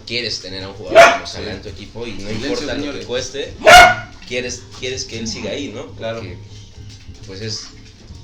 quieres 0.10 0.42
tener 0.42 0.64
a 0.64 0.70
un 0.70 0.74
jugador 0.74 1.14
como 1.14 1.28
Salah 1.28 1.54
en 1.54 1.62
tu 1.62 1.70
equipo 1.70 2.08
y 2.08 2.14
no 2.14 2.32
importa 2.32 2.74
lo 2.74 2.94
que 2.94 3.06
cueste, 3.06 3.54
quieres, 4.28 4.64
quieres 4.80 5.06
que 5.06 5.20
él 5.20 5.28
siga 5.28 5.52
ahí, 5.52 5.68
¿no? 5.68 5.86
claro 5.96 6.24
pues 7.28 7.42
es 7.42 7.68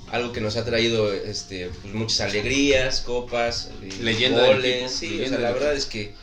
algo 0.09 0.31
que 0.31 0.41
nos 0.41 0.57
ha 0.57 0.65
traído 0.65 1.13
este, 1.13 1.69
pues 1.83 1.93
muchas 1.93 2.21
alegrías, 2.21 3.01
copas, 3.01 3.69
eh, 3.83 3.89
leyenda 4.01 4.47
goles, 4.47 4.91
sí, 4.91 5.23
la 5.27 5.51
verdad 5.51 5.75
es 5.75 5.85
que... 5.85 6.13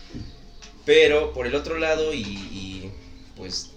Pero 0.85 1.33
por 1.33 1.47
el 1.47 1.55
otro 1.55 1.79
lado, 1.79 2.13
y, 2.13 2.91
pues 3.37 3.71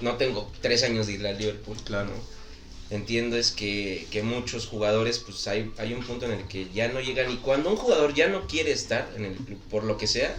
no 0.00 0.16
tengo 0.16 0.50
tres 0.60 0.82
años 0.82 1.06
de 1.06 1.12
ir 1.12 1.24
al 1.24 1.38
Liverpool, 1.38 1.76
claro. 1.84 2.10
Entiendo 2.90 3.36
es 3.36 3.52
que, 3.52 4.08
que, 4.10 4.24
muchos 4.24 4.66
jugadores, 4.66 5.20
pues 5.20 5.46
hay, 5.46 5.70
hay 5.78 5.94
un 5.94 6.02
punto 6.02 6.26
en 6.26 6.32
el 6.32 6.48
que 6.48 6.66
ya 6.74 6.88
no 6.88 7.00
llegan 7.00 7.30
y 7.30 7.36
cuando 7.36 7.70
un 7.70 7.76
jugador 7.76 8.12
ya 8.12 8.26
no 8.26 8.48
quiere 8.48 8.72
estar 8.72 9.08
en 9.16 9.24
el 9.24 9.34
club, 9.34 9.60
por 9.70 9.84
lo 9.84 9.98
que 9.98 10.08
sea, 10.08 10.36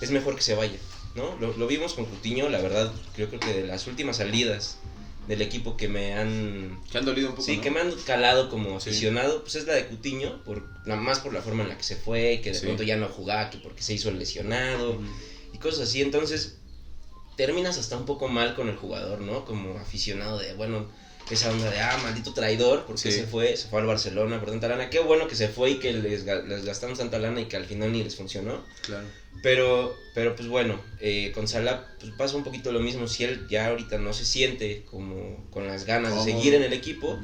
es 0.00 0.10
mejor 0.10 0.36
que 0.36 0.42
se 0.42 0.54
vaya, 0.54 0.78
¿no? 1.14 1.36
Lo, 1.40 1.56
lo 1.56 1.66
vimos 1.66 1.94
con 1.94 2.04
Cutiño, 2.04 2.48
la 2.48 2.60
verdad, 2.60 2.92
creo 3.14 3.28
que 3.30 3.38
de 3.38 3.66
las 3.66 3.86
últimas 3.86 4.18
salidas 4.18 4.78
del 5.28 5.42
equipo 5.42 5.76
que 5.76 5.88
me 5.88 6.14
han... 6.14 6.80
Que 6.90 6.98
han 6.98 7.04
dolido 7.04 7.28
un 7.28 7.34
poco, 7.34 7.46
Sí, 7.46 7.58
que 7.58 7.70
me 7.70 7.80
han 7.80 7.92
calado 8.06 8.48
como 8.48 8.76
aficionado, 8.76 9.42
pues 9.42 9.56
es 9.56 9.66
la 9.66 9.74
de 9.74 9.86
Cutiño, 9.86 10.42
por, 10.42 10.66
más 10.86 11.20
por 11.20 11.34
la 11.34 11.42
forma 11.42 11.64
en 11.64 11.68
la 11.68 11.76
que 11.76 11.84
se 11.84 11.96
fue, 11.96 12.40
que 12.42 12.52
de 12.52 12.60
pronto 12.60 12.82
ya 12.82 12.96
no 12.96 13.08
jugaba, 13.08 13.50
que 13.50 13.58
porque 13.58 13.82
se 13.82 13.92
hizo 13.92 14.10
lesionado 14.10 14.98
y 15.52 15.58
cosas 15.58 15.88
así. 15.88 16.00
Entonces, 16.00 16.56
terminas 17.38 17.78
hasta 17.78 17.96
un 17.96 18.04
poco 18.04 18.26
mal 18.26 18.56
con 18.56 18.68
el 18.68 18.76
jugador, 18.76 19.20
¿no? 19.20 19.44
Como 19.44 19.78
aficionado 19.78 20.40
de, 20.40 20.54
bueno, 20.54 20.88
esa 21.30 21.50
onda 21.50 21.70
de, 21.70 21.78
ah, 21.78 21.96
maldito 22.02 22.34
traidor, 22.34 22.84
porque 22.84 23.12
se 23.12 23.28
fue, 23.28 23.56
se 23.56 23.68
fue 23.68 23.80
al 23.80 23.86
Barcelona 23.86 24.40
por 24.40 24.50
tanta 24.50 24.66
lana. 24.66 24.90
Qué 24.90 24.98
bueno 24.98 25.28
que 25.28 25.36
se 25.36 25.46
fue 25.46 25.70
y 25.70 25.78
que 25.78 25.92
les, 25.92 26.24
les 26.24 26.64
gastamos 26.64 26.98
tanta 26.98 27.20
lana 27.20 27.40
y 27.40 27.44
que 27.44 27.56
al 27.56 27.64
final 27.64 27.92
ni 27.92 28.02
les 28.02 28.16
funcionó. 28.16 28.64
Claro. 28.82 29.06
Pero, 29.40 29.96
pero 30.14 30.34
pues 30.34 30.48
bueno, 30.48 30.80
eh, 31.00 31.30
con 31.32 31.46
Salah 31.46 31.86
pues 32.00 32.12
pasa 32.18 32.36
un 32.36 32.42
poquito 32.42 32.72
lo 32.72 32.80
mismo. 32.80 33.06
Si 33.06 33.22
él 33.22 33.46
ya 33.48 33.68
ahorita 33.68 33.98
no 33.98 34.12
se 34.12 34.24
siente 34.24 34.84
como 34.90 35.48
con 35.52 35.68
las 35.68 35.84
ganas 35.84 36.16
de 36.16 36.32
seguir 36.32 36.54
en 36.54 36.64
el 36.64 36.72
equipo, 36.72 37.20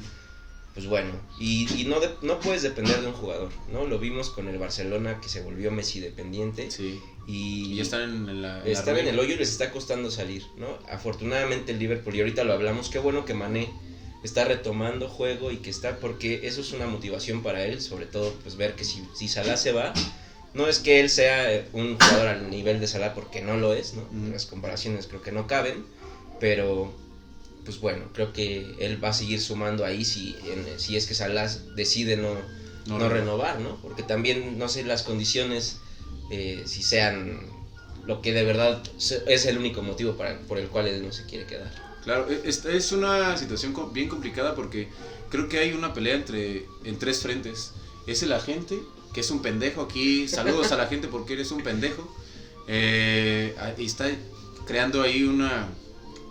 pues 0.74 0.86
bueno. 0.86 1.12
Y, 1.38 1.72
y 1.80 1.84
no, 1.84 1.96
no 2.22 2.40
puedes 2.40 2.62
depender 2.62 3.00
de 3.00 3.06
un 3.06 3.12
jugador, 3.12 3.50
¿no? 3.72 3.86
Lo 3.86 3.98
vimos 3.98 4.30
con 4.30 4.48
el 4.48 4.58
Barcelona 4.58 5.20
que 5.20 5.28
se 5.28 5.42
volvió 5.42 5.70
Messi 5.70 6.00
dependiente. 6.00 6.70
Sí. 6.70 7.00
Y, 7.26 7.72
y 7.72 7.80
están 7.80 8.28
en, 8.28 8.42
la, 8.42 8.64
están 8.66 8.98
en 8.98 9.08
el 9.08 9.18
hoyo 9.18 9.34
y 9.34 9.38
les 9.38 9.50
está 9.50 9.70
costando 9.70 10.10
salir, 10.10 10.42
¿no? 10.56 10.66
Afortunadamente 10.90 11.72
el 11.72 11.78
Liverpool, 11.78 12.14
y 12.14 12.20
ahorita 12.20 12.44
lo 12.44 12.52
hablamos, 12.52 12.90
qué 12.90 12.98
bueno 12.98 13.24
que 13.24 13.32
Mané 13.32 13.70
está 14.22 14.44
retomando 14.44 15.08
juego 15.08 15.50
y 15.50 15.58
que 15.58 15.70
está, 15.70 15.98
porque 16.00 16.46
eso 16.46 16.60
es 16.60 16.72
una 16.72 16.86
motivación 16.86 17.42
para 17.42 17.64
él, 17.64 17.80
sobre 17.80 18.06
todo 18.06 18.34
pues 18.42 18.56
ver 18.56 18.74
que 18.74 18.84
si, 18.84 19.02
si 19.14 19.28
Salah 19.28 19.56
se 19.56 19.72
va 19.72 19.94
no 20.54 20.68
es 20.68 20.78
que 20.78 21.00
él 21.00 21.10
sea 21.10 21.52
eh, 21.52 21.66
un 21.72 21.98
jugador 21.98 22.28
al 22.28 22.48
nivel 22.48 22.80
de 22.80 22.86
Salah 22.86 23.12
porque 23.12 23.42
no 23.42 23.56
lo 23.56 23.74
es, 23.74 23.94
¿no? 23.94 24.06
Las 24.30 24.46
comparaciones 24.46 25.08
creo 25.08 25.20
que 25.20 25.32
no 25.32 25.46
caben, 25.46 25.84
pero 26.40 26.92
pues 27.64 27.80
bueno, 27.80 28.06
creo 28.12 28.32
que 28.32 28.74
él 28.78 29.02
va 29.02 29.08
a 29.08 29.12
seguir 29.12 29.40
sumando 29.40 29.84
ahí 29.84 30.04
si, 30.04 30.36
si 30.76 30.96
es 30.96 31.06
que 31.06 31.14
Salah 31.14 31.48
decide 31.74 32.16
no, 32.16 32.36
no, 32.86 33.08
renovar, 33.08 33.60
¿no? 33.60 33.76
Porque 33.82 34.02
también 34.02 34.58
no 34.58 34.68
sé 34.68 34.84
las 34.84 35.02
condiciones, 35.02 35.78
eh, 36.30 36.62
si 36.66 36.82
sean 36.82 37.40
lo 38.06 38.20
que 38.20 38.32
de 38.32 38.44
verdad 38.44 38.82
es 39.26 39.46
el 39.46 39.56
único 39.56 39.82
motivo 39.82 40.16
para, 40.16 40.38
por 40.40 40.58
el 40.58 40.68
cual 40.68 40.88
él 40.88 41.02
no 41.04 41.12
se 41.12 41.24
quiere 41.24 41.46
quedar. 41.46 41.72
Claro, 42.04 42.30
e, 42.30 42.42
esta 42.44 42.70
es 42.70 42.92
una 42.92 43.36
situación 43.38 43.74
bien 43.92 44.08
complicada 44.08 44.54
porque 44.54 44.88
creo 45.30 45.48
que 45.48 45.58
hay 45.58 45.72
una 45.72 45.94
pelea 45.94 46.14
entre 46.14 46.66
en 46.84 46.98
tres 46.98 47.22
frentes. 47.22 47.72
Es 48.06 48.22
el 48.22 48.32
agente, 48.32 48.78
que 49.14 49.20
es 49.20 49.30
un 49.30 49.40
pendejo 49.40 49.80
aquí. 49.80 50.28
Saludos 50.28 50.70
a 50.72 50.76
la 50.76 50.86
gente 50.86 51.08
porque 51.08 51.32
eres 51.32 51.50
un 51.50 51.62
pendejo. 51.62 52.14
Eh, 52.68 53.54
y 53.78 53.86
está 53.86 54.06
creando 54.66 55.02
ahí 55.02 55.22
una, 55.22 55.68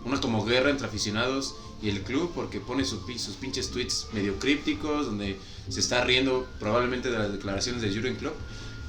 una 0.05 0.19
como 0.19 0.45
guerra 0.45 0.69
entre 0.69 0.87
aficionados 0.87 1.55
y 1.81 1.89
el 1.89 2.01
club 2.01 2.31
porque 2.33 2.59
pone 2.59 2.85
sus, 2.85 3.01
sus 3.21 3.35
pinches 3.35 3.71
tweets 3.71 4.07
medio 4.13 4.37
crípticos 4.39 5.05
donde 5.05 5.37
se 5.69 5.79
está 5.79 6.03
riendo 6.03 6.47
probablemente 6.59 7.09
de 7.09 7.17
las 7.17 7.31
declaraciones 7.31 7.81
de 7.81 7.93
Jurgen 7.93 8.15
Klopp. 8.15 8.35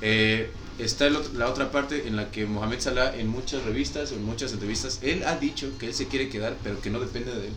Eh, 0.01 0.51
está 0.79 1.09
la 1.09 1.49
otra 1.49 1.71
parte 1.71 2.09
en 2.09 2.17
la 2.17 2.31
que 2.31 2.47
Mohamed 2.47 2.81
Salah 2.81 3.17
en 3.17 3.29
muchas 3.29 3.63
revistas 3.65 4.13
o 4.13 4.17
en 4.17 4.25
muchas 4.25 4.53
entrevistas, 4.53 5.01
él 5.03 5.23
ha 5.25 5.37
dicho 5.37 5.71
que 5.79 5.87
él 5.87 5.95
se 5.95 6.09
quiere 6.09 6.29
quedar 6.29 6.57
pero 6.63 6.81
que 6.81 6.91
no 6.91 7.01
depende 7.01 7.33
de 7.35 7.47
él. 7.49 7.53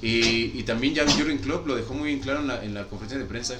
Y, 0.00 0.58
y 0.58 0.62
también 0.62 0.94
ya 0.94 1.10
Jurgen 1.10 1.38
Klopp 1.38 1.66
lo 1.66 1.74
dejó 1.74 1.94
muy 1.94 2.08
bien 2.08 2.20
claro 2.20 2.40
en 2.40 2.46
la, 2.46 2.64
en 2.64 2.74
la 2.74 2.86
conferencia 2.86 3.18
de 3.18 3.24
prensa 3.24 3.56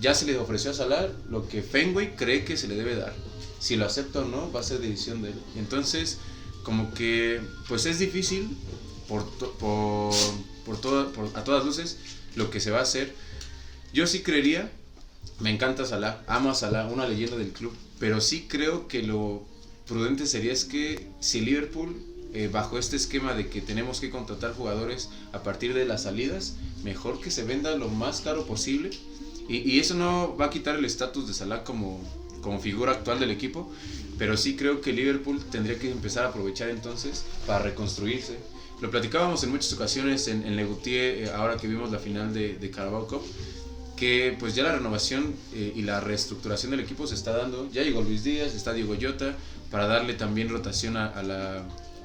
ya 0.00 0.14
se 0.14 0.24
le 0.24 0.36
ofreció 0.38 0.70
a 0.70 0.74
Salah 0.74 1.08
lo 1.28 1.46
que 1.46 1.62
Fenway 1.62 2.16
cree 2.16 2.44
que 2.44 2.56
se 2.56 2.68
le 2.68 2.74
debe 2.74 2.96
dar. 2.96 3.12
Si 3.58 3.76
lo 3.76 3.84
acepta 3.84 4.20
o 4.20 4.24
no, 4.24 4.50
va 4.50 4.60
a 4.60 4.62
ser 4.62 4.80
decisión 4.80 5.20
de 5.20 5.28
él. 5.28 5.42
Entonces, 5.56 6.18
como 6.62 6.92
que, 6.94 7.40
pues 7.68 7.86
es 7.86 7.98
difícil 7.98 8.48
por, 9.08 9.28
por, 9.58 10.14
por, 10.64 11.30
a 11.34 11.44
todas 11.44 11.64
luces 11.64 11.98
lo 12.36 12.50
que 12.50 12.60
se 12.60 12.70
va 12.70 12.78
a 12.78 12.82
hacer. 12.82 13.14
Yo 13.92 14.06
sí 14.06 14.20
creería, 14.20 14.70
me 15.40 15.50
encanta 15.50 15.84
Salah, 15.84 16.22
amo 16.26 16.50
a 16.50 16.54
Salah, 16.54 16.86
una 16.86 17.08
leyenda 17.08 17.36
del 17.36 17.50
club, 17.52 17.72
pero 17.98 18.20
sí 18.20 18.46
creo 18.48 18.86
que 18.86 19.02
lo 19.02 19.44
prudente 19.86 20.26
sería 20.26 20.52
es 20.52 20.64
que 20.64 21.08
si 21.18 21.40
Liverpool, 21.40 21.96
eh, 22.32 22.48
bajo 22.52 22.78
este 22.78 22.94
esquema 22.94 23.34
de 23.34 23.48
que 23.48 23.60
tenemos 23.60 24.00
que 24.00 24.10
contratar 24.10 24.54
jugadores 24.54 25.08
a 25.32 25.42
partir 25.42 25.74
de 25.74 25.84
las 25.84 26.04
salidas, 26.04 26.54
mejor 26.84 27.20
que 27.20 27.32
se 27.32 27.42
venda 27.42 27.74
lo 27.76 27.88
más 27.88 28.20
caro 28.20 28.46
posible. 28.46 28.90
Y, 29.48 29.68
y 29.68 29.80
eso 29.80 29.94
no 29.94 30.36
va 30.36 30.46
a 30.46 30.50
quitar 30.50 30.76
el 30.76 30.84
estatus 30.84 31.26
de 31.26 31.34
Salah 31.34 31.64
como, 31.64 32.00
como 32.40 32.60
figura 32.60 32.92
actual 32.92 33.18
del 33.18 33.32
equipo, 33.32 33.72
pero 34.20 34.36
sí 34.36 34.54
creo 34.54 34.82
que 34.82 34.92
Liverpool 34.92 35.40
tendría 35.50 35.78
que 35.78 35.90
empezar 35.90 36.26
a 36.26 36.28
aprovechar 36.28 36.68
entonces 36.68 37.24
para 37.46 37.60
reconstruirse. 37.60 38.36
Lo 38.82 38.90
platicábamos 38.90 39.42
en 39.44 39.50
muchas 39.50 39.72
ocasiones 39.72 40.28
en, 40.28 40.44
en 40.44 40.56
Legutier, 40.56 41.24
eh, 41.24 41.30
ahora 41.34 41.56
que 41.56 41.66
vimos 41.66 41.90
la 41.90 41.98
final 41.98 42.34
de, 42.34 42.58
de 42.58 42.70
Carabao 42.70 43.06
Cup, 43.06 43.22
que 43.96 44.36
pues 44.38 44.54
ya 44.54 44.62
la 44.62 44.72
renovación 44.72 45.34
eh, 45.54 45.72
y 45.74 45.80
la 45.80 46.00
reestructuración 46.00 46.70
del 46.70 46.80
equipo 46.80 47.06
se 47.06 47.14
está 47.14 47.34
dando. 47.34 47.70
Ya 47.72 47.82
llegó 47.82 48.02
Luis 48.02 48.22
Díaz, 48.22 48.54
está 48.54 48.74
Diego 48.74 48.94
Llota, 48.94 49.36
para 49.70 49.86
darle 49.86 50.12
también 50.12 50.50
rotación 50.50 50.98
a, 50.98 51.06
a, 51.06 51.22
la, 51.22 51.64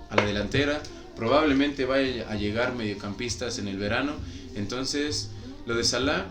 a 0.09 0.15
la 0.15 0.25
delantera. 0.25 0.81
Probablemente 1.17 1.83
vaya 1.83 2.29
a 2.29 2.35
llegar 2.35 2.75
mediocampistas 2.75 3.59
en 3.59 3.67
el 3.67 3.77
verano. 3.77 4.13
Entonces, 4.55 5.31
lo 5.65 5.75
de 5.75 5.83
Salah, 5.83 6.27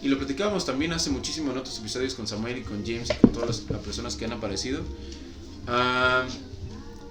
y 0.00 0.08
lo 0.08 0.16
platicábamos 0.16 0.64
también 0.64 0.92
hace 0.92 1.10
muchísimo 1.10 1.50
en 1.50 1.58
otros 1.58 1.78
episodios 1.78 2.14
con 2.14 2.28
Samuel 2.28 2.58
y 2.58 2.62
con 2.62 2.84
James 2.86 3.10
y 3.10 3.14
con 3.20 3.32
todas 3.32 3.48
las, 3.68 3.78
personas 3.78 4.16
que 4.16 4.24
han 4.24 4.32
aparecido. 4.32 4.82
Uh, 5.68 6.26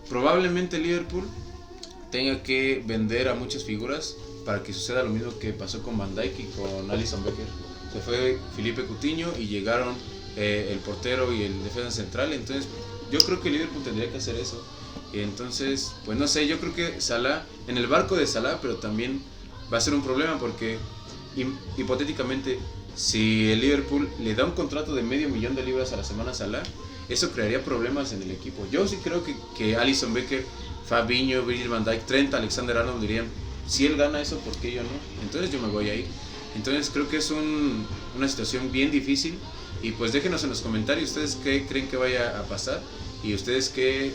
probablemente 0.10 0.80
Liverpool 0.80 1.24
tenga 2.12 2.42
que 2.42 2.82
vender 2.86 3.28
a 3.28 3.36
muchas 3.36 3.64
figuras 3.64 4.16
para 4.46 4.64
que 4.64 4.74
suceda 4.74 5.04
lo 5.04 5.10
mismo 5.10 5.38
que 5.38 5.54
pasó 5.54 5.84
con 5.84 5.98
Van 5.98 6.16
Dijk 6.16 6.40
y 6.40 6.44
con 6.46 6.90
Alison 6.90 7.24
Becker. 7.24 7.46
Se 7.94 8.00
fue 8.00 8.40
Felipe 8.56 8.84
Cutiño 8.84 9.32
y 9.38 9.48
llegaron 9.48 9.94
eh, 10.36 10.70
el 10.72 10.80
portero 10.80 11.34
y 11.34 11.44
el 11.44 11.64
defensa 11.64 11.92
central. 11.92 12.34
Entonces, 12.34 12.68
yo 13.12 13.20
creo 13.20 13.42
que 13.42 13.50
Liverpool 13.50 13.84
tendría 13.84 14.10
que 14.10 14.18
hacer 14.18 14.36
eso. 14.36 14.64
Y 15.14 15.20
entonces, 15.20 15.94
pues 16.06 16.18
no 16.18 16.28
sé, 16.28 16.48
yo 16.48 16.60
creo 16.60 16.74
que 16.74 17.00
Salah, 17.02 17.46
en 17.68 17.78
el 17.78 17.88
barco 17.88 18.16
de 18.16 18.26
Salah, 18.26 18.60
pero 18.62 18.78
también 18.78 19.22
va 19.72 19.78
a 19.78 19.82
ser 19.82 19.94
un 19.94 20.04
problema 20.04 20.40
porque 20.40 20.78
hipotéticamente, 21.78 22.60
si 22.96 23.52
el 23.52 23.62
Liverpool 23.62 24.10
le 24.20 24.34
da 24.34 24.46
un 24.46 24.52
contrato 24.52 24.96
de 24.96 25.04
medio 25.04 25.30
millón 25.30 25.56
de 25.56 25.64
libras 25.64 25.94
a 25.94 25.98
la 25.98 26.04
semana 26.04 26.32
a 26.32 26.34
Salah, 26.34 26.64
eso 27.10 27.32
crearía 27.32 27.64
problemas 27.64 28.12
en 28.14 28.22
el 28.22 28.32
equipo. 28.32 28.68
Yo 28.72 28.88
sí 28.88 28.98
creo 29.04 29.24
que, 29.24 29.36
que 29.58 29.76
Alison 29.76 30.14
Becker, 30.14 30.46
Fabinho, 30.88 31.46
Virgil 31.46 31.70
van 31.70 31.86
Dijk, 31.86 32.06
Trent, 32.06 32.34
Alexander 32.34 32.78
Arnold 32.78 33.02
dirían, 33.02 33.28
si 33.68 33.86
él 33.86 33.98
gana 33.98 34.22
eso, 34.22 34.40
¿por 34.40 34.56
qué 34.58 34.72
yo 34.72 34.84
no? 34.84 34.90
Entonces 35.22 35.52
yo 35.52 35.60
me 35.60 35.68
voy 35.68 35.90
a 35.90 35.96
ir. 35.96 36.06
Entonces 36.56 36.90
creo 36.92 37.10
que 37.10 37.18
es 37.18 37.30
un, 37.32 37.86
una 38.16 38.28
situación 38.28 38.72
bien 38.72 38.92
difícil 38.92 39.38
y 39.84 39.92
pues 39.92 40.12
déjenos 40.12 40.44
en 40.44 40.50
los 40.50 40.62
comentarios 40.62 41.10
ustedes 41.10 41.38
qué 41.44 41.66
creen 41.68 41.88
que 41.88 41.98
vaya 41.98 42.40
a 42.40 42.44
pasar 42.44 42.82
y 43.24 43.34
ustedes 43.34 43.70
qué, 43.70 44.12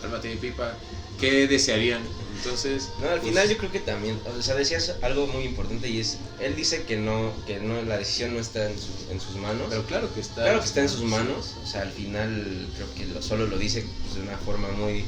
cálmate 0.00 0.36
pipa, 0.36 0.74
qué 1.18 1.46
desearían. 1.48 2.02
Entonces, 2.44 2.90
no, 3.00 3.08
al 3.08 3.20
pues, 3.20 3.30
final 3.30 3.48
yo 3.48 3.56
creo 3.56 3.70
que 3.70 3.78
también, 3.80 4.18
o 4.26 4.42
sea, 4.42 4.56
decías 4.56 4.96
algo 5.02 5.28
muy 5.28 5.44
importante 5.44 5.88
y 5.88 6.00
es, 6.00 6.18
él 6.40 6.56
dice 6.56 6.82
que 6.82 6.96
no, 6.96 7.32
que 7.46 7.60
no, 7.60 7.82
la 7.82 7.98
decisión 7.98 8.34
no 8.34 8.40
está 8.40 8.68
en, 8.68 8.76
sus, 8.76 9.08
en 9.10 9.20
sus 9.20 9.36
manos. 9.36 9.66
Pero 9.70 9.86
claro 9.86 10.12
que 10.12 10.20
está. 10.20 10.42
Claro 10.42 10.58
que 10.60 10.66
está 10.66 10.80
en 10.82 10.88
sus 10.88 11.02
manos, 11.02 11.54
o 11.62 11.66
sea, 11.66 11.82
al 11.82 11.92
final 11.92 12.68
creo 12.74 12.94
que 12.96 13.06
lo, 13.06 13.22
solo 13.22 13.46
lo 13.46 13.58
dice 13.58 13.86
pues, 14.02 14.16
de 14.16 14.22
una 14.22 14.36
forma 14.38 14.68
muy 14.72 15.04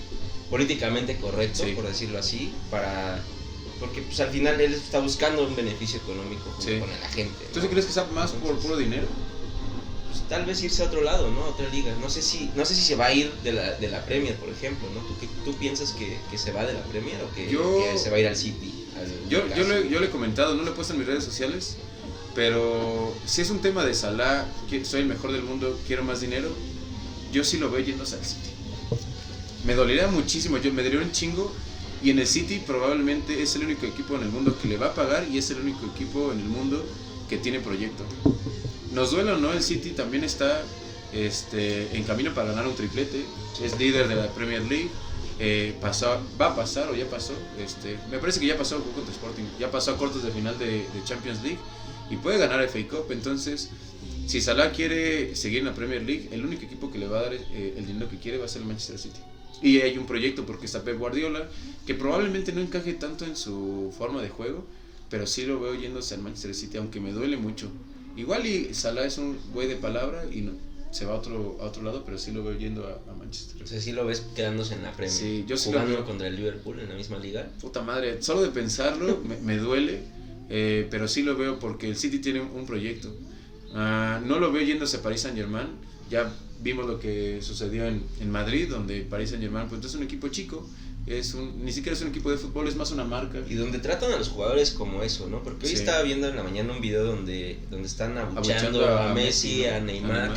políticamente 0.48 1.16
correcto, 1.16 1.64
Sí. 1.64 1.72
por 1.72 1.86
decirlo 1.86 2.18
así, 2.18 2.52
para 2.70 3.20
porque 3.80 4.02
pues 4.02 4.20
al 4.20 4.30
final 4.30 4.60
él 4.60 4.72
está 4.72 5.00
buscando 5.00 5.44
un 5.44 5.56
beneficio 5.56 5.98
económico 5.98 6.44
junto 6.44 6.62
Sí. 6.70 6.78
con 6.78 6.88
la 6.88 7.08
gente. 7.08 7.44
¿Tú 7.52 7.58
¿no? 7.58 7.62
sí 7.64 7.68
crees 7.68 7.86
que 7.86 7.92
sea 7.92 8.04
más 8.04 8.30
por 8.30 8.56
puro 8.58 8.76
dinero? 8.76 9.08
Pues, 10.24 10.28
tal 10.28 10.44
vez 10.46 10.62
irse 10.62 10.82
a 10.82 10.86
otro 10.86 11.02
lado, 11.02 11.30
¿no? 11.30 11.44
A 11.44 11.48
otra 11.48 11.68
liga. 11.68 11.94
No 12.00 12.08
sé 12.08 12.22
si, 12.22 12.50
no 12.54 12.64
sé 12.64 12.74
si 12.74 12.82
se 12.82 12.96
va 12.96 13.06
a 13.06 13.12
ir 13.12 13.32
de 13.42 13.52
la, 13.52 13.72
de 13.72 13.88
la 13.88 14.04
Premier, 14.04 14.34
por 14.36 14.48
ejemplo, 14.48 14.88
¿no? 14.94 15.00
¿Tú, 15.00 15.14
qué- 15.20 15.28
tú 15.44 15.54
piensas 15.56 15.92
que, 15.92 16.18
que 16.30 16.38
se 16.38 16.52
va 16.52 16.64
de 16.64 16.72
la 16.74 16.82
Premier 16.84 17.16
o 17.22 17.34
que, 17.34 17.48
Yo- 17.50 17.78
que 17.92 17.98
se 17.98 18.10
va 18.10 18.16
a 18.16 18.20
ir 18.20 18.26
al 18.26 18.36
City? 18.36 18.72
al 18.96 19.28
Yo, 19.28 19.42
yo, 19.54 19.64
le, 19.68 19.88
yo 19.88 20.00
le 20.00 20.06
he 20.06 20.10
comentado, 20.10 20.54
no 20.54 20.62
lo 20.62 20.70
he 20.70 20.74
puesto 20.74 20.92
en 20.92 20.98
mis 21.00 21.08
redes 21.08 21.24
sociales, 21.24 21.76
pero 22.34 23.14
si 23.26 23.40
es 23.42 23.50
un 23.50 23.60
tema 23.60 23.84
de 23.84 23.94
Salah, 23.94 24.44
que 24.68 24.84
soy 24.84 25.00
el 25.02 25.06
mejor 25.06 25.32
del 25.32 25.42
mundo, 25.42 25.78
quiero 25.86 26.02
más 26.04 26.20
dinero, 26.20 26.48
yo 27.32 27.44
sí 27.44 27.58
lo 27.58 27.70
veo 27.70 27.84
yendo 27.84 28.02
al 28.04 28.08
City. 28.08 28.50
Me 29.64 29.74
dolería 29.74 30.08
muchísimo, 30.08 30.58
yo 30.58 30.72
me 30.72 30.82
daría 30.82 31.00
un 31.00 31.12
chingo. 31.12 31.52
Y 32.02 32.10
en 32.10 32.18
el 32.18 32.26
City 32.26 32.62
probablemente 32.66 33.42
es 33.42 33.56
el 33.56 33.64
único 33.64 33.86
equipo 33.86 34.16
en 34.16 34.24
el 34.24 34.28
mundo 34.28 34.54
que 34.60 34.68
le 34.68 34.76
va 34.76 34.88
a 34.88 34.94
pagar 34.94 35.26
y 35.30 35.38
es 35.38 35.48
el 35.50 35.60
único 35.60 35.86
equipo 35.86 36.32
en 36.32 36.40
el 36.40 36.44
mundo 36.44 36.84
que 37.30 37.38
tiene 37.38 37.60
proyecto. 37.60 38.04
Nos 38.94 39.10
duele 39.10 39.32
o 39.32 39.38
no, 39.38 39.52
el 39.52 39.62
City 39.62 39.90
también 39.90 40.24
está 40.24 40.62
este, 41.12 41.96
en 41.96 42.04
camino 42.04 42.32
para 42.34 42.48
ganar 42.50 42.66
un 42.66 42.74
triplete. 42.76 43.24
Es 43.62 43.78
líder 43.78 44.08
de 44.08 44.14
la 44.16 44.28
Premier 44.28 44.62
League. 44.62 44.88
eh, 45.40 45.74
pasó- 45.80 46.20
va 46.40 46.52
a 46.52 46.56
pasar 46.56 46.88
o 46.90 46.94
ya 46.94 47.06
pasó. 47.10 47.32
Este, 47.58 47.98
me 48.10 48.18
parece 48.18 48.38
que 48.38 48.46
ya 48.46 48.56
pasó 48.56 48.80
contra 48.80 49.12
Sporting. 49.12 49.42
Ya 49.58 49.68
pasó 49.70 49.90
a 49.92 49.96
cortos 49.96 50.22
de 50.22 50.30
final 50.30 50.56
de, 50.60 50.66
de 50.66 51.04
Champions 51.04 51.42
League 51.42 51.58
y 52.08 52.16
puede 52.16 52.38
ganar 52.38 52.62
FA 52.68 52.78
Cup. 52.88 53.10
Entonces, 53.10 53.68
si 54.28 54.40
Salah 54.40 54.70
quiere 54.70 55.34
seguir 55.34 55.58
en 55.60 55.64
la 55.66 55.74
Premier 55.74 56.02
League, 56.02 56.28
el 56.30 56.44
único 56.44 56.62
equipo 56.64 56.92
que 56.92 56.98
le 56.98 57.08
va 57.08 57.18
a 57.18 57.22
dar 57.24 57.34
eh, 57.34 57.74
el 57.76 57.84
dinero 57.84 58.08
que 58.08 58.18
quiere 58.18 58.38
va 58.38 58.44
a 58.44 58.48
ser 58.48 58.62
el 58.62 58.68
Manchester 58.68 58.98
City. 58.98 59.18
Y 59.60 59.80
hay 59.80 59.98
un 59.98 60.06
proyecto 60.06 60.46
porque 60.46 60.66
está 60.66 60.82
Pep 60.84 60.98
Guardiola, 60.98 61.48
que 61.84 61.94
probablemente 61.94 62.52
no 62.52 62.60
encaje 62.60 62.92
tanto 62.92 63.24
en 63.24 63.34
su 63.34 63.92
forma 63.98 64.22
de 64.22 64.28
juego, 64.28 64.64
pero 65.10 65.26
sí 65.26 65.46
lo 65.46 65.58
veo 65.58 65.74
yéndose 65.74 66.14
al 66.14 66.22
Manchester 66.22 66.54
City, 66.54 66.76
aunque 66.76 67.00
me 67.00 67.10
duele 67.12 67.36
mucho. 67.36 67.68
Igual 68.16 68.46
y 68.46 68.74
Salah 68.74 69.04
es 69.06 69.18
un 69.18 69.36
güey 69.52 69.66
de 69.68 69.76
palabra 69.76 70.24
y 70.32 70.42
no, 70.42 70.52
se 70.90 71.04
va 71.06 71.14
a 71.14 71.16
otro, 71.16 71.58
a 71.60 71.64
otro 71.64 71.82
lado, 71.82 72.04
pero 72.04 72.18
sí 72.18 72.30
lo 72.30 72.44
veo 72.44 72.56
yendo 72.56 72.86
a, 72.86 73.10
a 73.10 73.14
Manchester. 73.14 73.62
O 73.62 73.66
sea, 73.66 73.80
sí 73.80 73.92
lo 73.92 74.06
ves 74.06 74.26
quedándose 74.36 74.74
en 74.74 74.82
la 74.82 74.92
Premier. 74.92 75.16
Sí, 75.18 75.44
yo 75.46 75.56
sí 75.56 75.70
lo 75.70 75.78
jugando 75.78 75.96
veo. 75.96 76.06
contra 76.06 76.28
el 76.28 76.36
Liverpool 76.36 76.78
en 76.80 76.88
la 76.88 76.94
misma 76.94 77.18
liga. 77.18 77.50
Puta 77.60 77.82
madre, 77.82 78.22
solo 78.22 78.42
de 78.42 78.50
pensarlo 78.50 79.20
me, 79.24 79.36
me 79.38 79.56
duele, 79.56 80.02
eh, 80.48 80.86
pero 80.90 81.08
sí 81.08 81.22
lo 81.22 81.36
veo 81.36 81.58
porque 81.58 81.88
el 81.88 81.96
City 81.96 82.18
tiene 82.20 82.40
un 82.40 82.66
proyecto. 82.66 83.12
Ah, 83.74 84.20
no 84.24 84.38
lo 84.38 84.52
veo 84.52 84.62
yéndose 84.62 84.98
a 84.98 85.02
Paris 85.02 85.22
Saint 85.22 85.36
Germain, 85.36 85.66
ya 86.08 86.32
vimos 86.62 86.86
lo 86.86 87.00
que 87.00 87.42
sucedió 87.42 87.86
en, 87.86 88.04
en 88.20 88.30
Madrid, 88.30 88.68
donde 88.70 89.00
Paris 89.02 89.30
Saint 89.30 89.42
Germain 89.42 89.68
pues, 89.68 89.84
es 89.84 89.94
un 89.96 90.04
equipo 90.04 90.28
chico, 90.28 90.68
es 91.06 91.34
un, 91.34 91.64
ni 91.64 91.72
siquiera 91.72 91.94
es 91.96 92.02
un 92.02 92.08
equipo 92.08 92.30
de 92.30 92.38
fútbol, 92.38 92.66
es 92.68 92.76
más 92.76 92.90
una 92.90 93.04
marca. 93.04 93.38
Y 93.48 93.54
donde 93.54 93.78
tratan 93.78 94.12
a 94.12 94.16
los 94.16 94.28
jugadores 94.28 94.70
como 94.70 95.02
eso, 95.02 95.28
¿no? 95.28 95.42
Porque 95.42 95.66
hoy 95.66 95.72
Sí. 95.72 95.78
estaba 95.78 96.02
viendo 96.02 96.28
en 96.28 96.36
la 96.36 96.42
mañana 96.42 96.72
un 96.72 96.80
video 96.80 97.04
donde, 97.04 97.58
donde 97.70 97.86
están 97.88 98.16
abuchando, 98.16 98.80
Abuchando 98.84 98.98
a, 98.98 99.14
Messi, 99.14 99.64
¿no? 99.68 99.74
a 99.76 99.80
Neymar. 99.80 100.34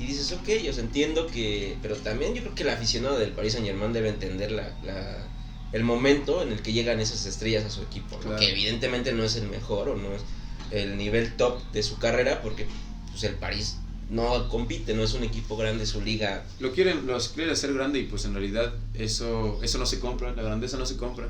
Y 0.00 0.06
dices, 0.06 0.32
ok, 0.32 0.48
yo 0.64 0.72
entiendo 0.80 1.26
que... 1.26 1.76
Pero 1.82 1.96
también 1.96 2.32
yo 2.34 2.42
creo 2.42 2.54
que 2.54 2.62
el 2.62 2.70
aficionado 2.70 3.18
del 3.18 3.32
Paris 3.32 3.52
Saint 3.54 3.66
Germain 3.66 3.92
debe 3.92 4.08
entender 4.08 4.52
la, 4.52 4.72
la- 4.84 5.26
el 5.72 5.84
momento 5.84 6.40
en 6.42 6.52
el 6.52 6.62
que 6.62 6.72
llegan 6.72 7.00
esas 7.00 7.26
estrellas 7.26 7.64
a 7.64 7.70
su 7.70 7.82
equipo. 7.82 8.16
¿no? 8.16 8.22
Claro. 8.22 8.38
Que 8.38 8.50
evidentemente 8.50 9.12
no 9.12 9.24
es 9.24 9.36
el 9.36 9.48
mejor 9.48 9.88
o 9.90 9.96
no 9.96 10.14
es 10.14 10.22
el 10.70 10.96
nivel 10.96 11.34
top 11.36 11.60
de 11.72 11.82
su 11.82 11.98
carrera 11.98 12.40
porque 12.42 12.66
pues, 13.10 13.24
el 13.24 13.34
París 13.34 13.78
no 14.10 14.48
compite, 14.48 14.94
no 14.94 15.02
es 15.02 15.14
un 15.14 15.22
equipo 15.22 15.56
grande, 15.56 15.84
su 15.84 16.00
liga 16.00 16.44
Lo 16.60 16.72
quieren, 16.72 17.06
los 17.06 17.28
quieren 17.28 17.52
hacer 17.52 17.74
grande 17.74 17.98
y 17.98 18.04
pues 18.04 18.24
en 18.24 18.32
realidad 18.32 18.72
eso, 18.94 19.58
eso 19.62 19.78
no 19.78 19.86
se 19.86 20.00
compra, 20.00 20.34
la 20.34 20.42
grandeza 20.42 20.78
no 20.78 20.86
se 20.86 20.96
compra. 20.96 21.28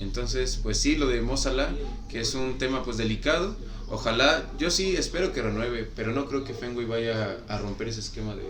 Entonces, 0.00 0.58
pues 0.62 0.78
sí, 0.78 0.96
lo 0.96 1.06
de 1.08 1.20
Mo 1.20 1.36
Salah, 1.36 1.70
que 2.08 2.20
es 2.20 2.34
un 2.34 2.56
tema 2.56 2.82
pues 2.84 2.96
delicado. 2.96 3.54
Ojalá, 3.90 4.48
yo 4.58 4.70
sí 4.70 4.96
espero 4.96 5.32
que 5.32 5.42
renueve, 5.42 5.88
pero 5.94 6.12
no 6.12 6.26
creo 6.26 6.44
que 6.44 6.54
Fenway 6.54 6.86
vaya 6.86 7.36
a 7.48 7.58
romper 7.58 7.88
ese 7.88 8.00
esquema 8.00 8.34
de... 8.34 8.44